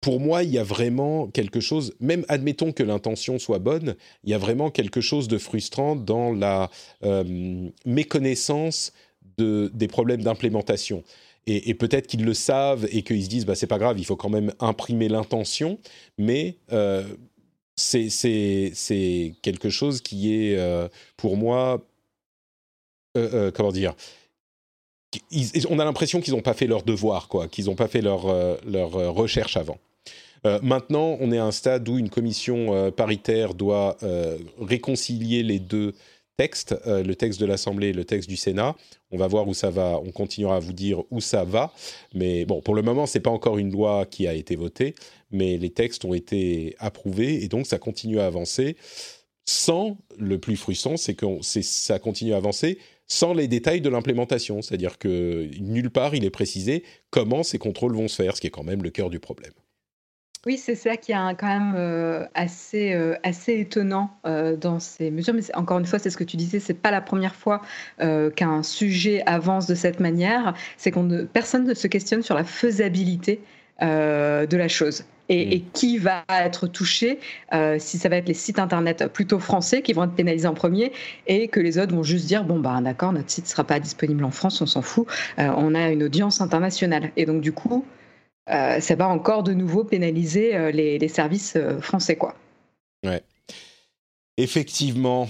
[0.00, 4.30] pour moi, il y a vraiment quelque chose, même admettons que l'intention soit bonne, il
[4.30, 6.70] y a vraiment quelque chose de frustrant dans la
[7.04, 8.92] euh, méconnaissance
[9.36, 11.04] de, des problèmes d'implémentation.
[11.46, 14.14] Et, peut-être qu'ils le savent et qu'ils se disent, bah, c'est pas grave, il faut
[14.14, 15.78] quand même imprimer l'intention,
[16.16, 17.02] mais euh,
[17.74, 21.84] c'est quelque chose qui est, pour moi,
[23.14, 23.96] comment dire,
[25.68, 28.26] on a l'impression qu'ils n'ont pas fait leur devoir, quoi, qu'ils n'ont pas fait leur,
[28.64, 29.78] leur recherche avant.
[30.46, 35.42] Euh, maintenant, on est à un stade où une commission euh, paritaire doit euh, réconcilier
[35.42, 35.94] les deux
[36.36, 38.74] textes, le texte de l'Assemblée et le texte du Sénat.
[39.10, 40.00] On va voir où ça va.
[40.02, 41.70] On continuera à vous dire où ça va.
[42.14, 44.94] Mais bon, pour le moment, c'est pas encore une loi qui a été votée,
[45.30, 48.76] mais les textes ont été approuvés et donc ça continue à avancer.
[49.44, 52.78] Sans le plus frustrant, c'est que ça continue à avancer
[53.10, 54.62] sans les détails de l'implémentation.
[54.62, 58.46] C'est-à-dire que nulle part il est précisé comment ces contrôles vont se faire, ce qui
[58.46, 59.52] est quand même le cœur du problème.
[60.46, 65.10] Oui, c'est ça qui est quand même euh, assez, euh, assez étonnant euh, dans ces
[65.10, 65.34] mesures.
[65.34, 67.60] Mais encore une fois, c'est ce que tu disais, c'est pas la première fois
[67.98, 70.54] qu'un sujet avance de cette manière.
[70.78, 73.42] C'est qu'on personne ne se questionne sur la faisabilité
[73.80, 75.04] de la chose.
[75.32, 77.20] Et, et, qui va être touché
[77.78, 80.90] si ça va être les sites internet plutôt français qui vont être pénalisés en premier
[81.28, 84.24] et que les autres vont juste dire bon bah d'accord notre site sera pas disponible
[84.24, 85.06] en France on s'en fout
[85.38, 87.84] on a une audience internationale et donc du coup
[88.50, 92.34] euh, ça va encore de nouveau pénaliser euh, les, services euh, français, quoi.
[93.04, 93.22] Ouais.
[94.36, 95.28] Effectivement.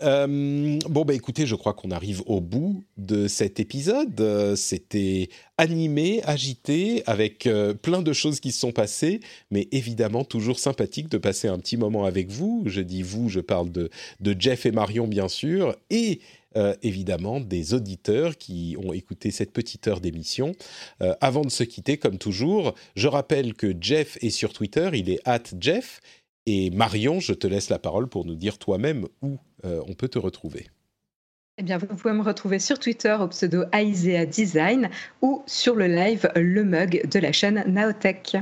[0.00, 4.54] Bon, bah écoutez, je crois qu'on arrive au bout de cet épisode.
[4.56, 5.28] C'était
[5.58, 7.48] animé, agité, avec
[7.82, 9.20] plein de choses qui se sont passées,
[9.50, 12.62] mais évidemment toujours sympathique de passer un petit moment avec vous.
[12.66, 13.90] Je dis vous, je parle de,
[14.38, 16.20] Jeff et Marion, bien sûr, et
[16.56, 20.54] euh, évidemment des auditeurs qui ont écouté cette petite heure d'émission.
[21.02, 25.10] Euh, avant de se quitter, comme toujours, je rappelle que Jeff est sur Twitter, il
[25.10, 26.00] est at Jeff.
[26.46, 30.08] Et Marion, je te laisse la parole pour nous dire toi-même où euh, on peut
[30.08, 30.66] te retrouver.
[31.58, 34.88] Eh bien, vous pouvez me retrouver sur Twitter au pseudo Aisea Design
[35.20, 38.36] ou sur le live Le Mug de la chaîne Naotech.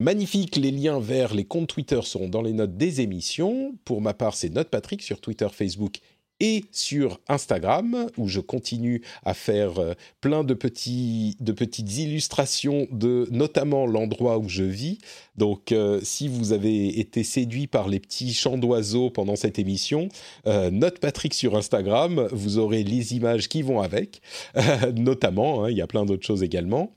[0.00, 3.76] Magnifique, les liens vers les comptes Twitter seront dans les notes des émissions.
[3.84, 6.00] Pour ma part, c'est Note Patrick sur Twitter, Facebook
[6.40, 12.88] et sur Instagram où je continue à faire euh, plein de, petits, de petites illustrations
[12.90, 14.98] de notamment l'endroit où je vis.
[15.36, 20.08] Donc euh, si vous avez été séduit par les petits chants d'oiseaux pendant cette émission,
[20.46, 24.20] euh, note Patrick sur Instagram, vous aurez les images qui vont avec,
[24.94, 26.92] notamment, hein, il y a plein d'autres choses également.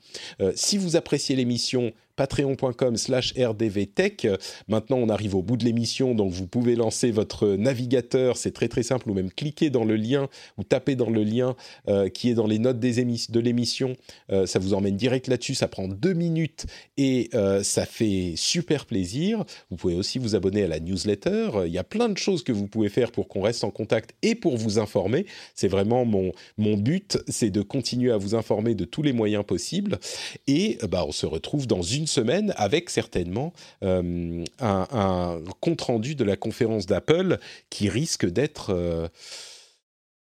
[0.54, 4.26] si vous appréciez l'émission, patreon.com slash rdvtech.
[4.66, 8.66] Maintenant, on arrive au bout de l'émission, donc vous pouvez lancer votre navigateur, c'est très
[8.66, 11.54] très simple, ou même cliquer dans le lien, ou taper dans le lien
[11.88, 13.94] euh, qui est dans les notes de l'émission.
[14.32, 16.66] Euh, ça vous emmène direct là-dessus, ça prend deux minutes
[16.96, 19.44] et euh, ça fait super plaisir.
[19.70, 21.50] Vous pouvez aussi vous abonner à la newsletter.
[21.66, 24.14] Il y a plein de choses que vous pouvez faire pour qu'on reste en contact
[24.22, 25.26] et pour vous informer.
[25.54, 29.44] C'est vraiment mon, mon but, c'est de continuer à vous informer de tous les moyens
[29.44, 30.00] possibles.
[30.48, 33.52] Et bah, on se retrouve dans une semaine avec certainement
[33.82, 37.38] euh, un, compte-rendu de la conférence d'Apple
[37.70, 38.70] qui risque d'être...
[38.70, 39.08] Euh,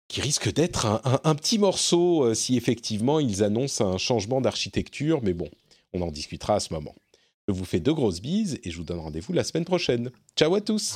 [0.07, 0.87] qui risque d'être
[1.23, 5.47] un, petit morceau euh, si effectivement ils annoncent un changement d'architecture, mais bon,
[5.93, 6.95] on en discutera à ce moment.
[7.47, 10.09] Je vous fais de grosses bises et je vous donne rendez-vous la semaine prochaine.
[10.35, 10.95] Ciao à tous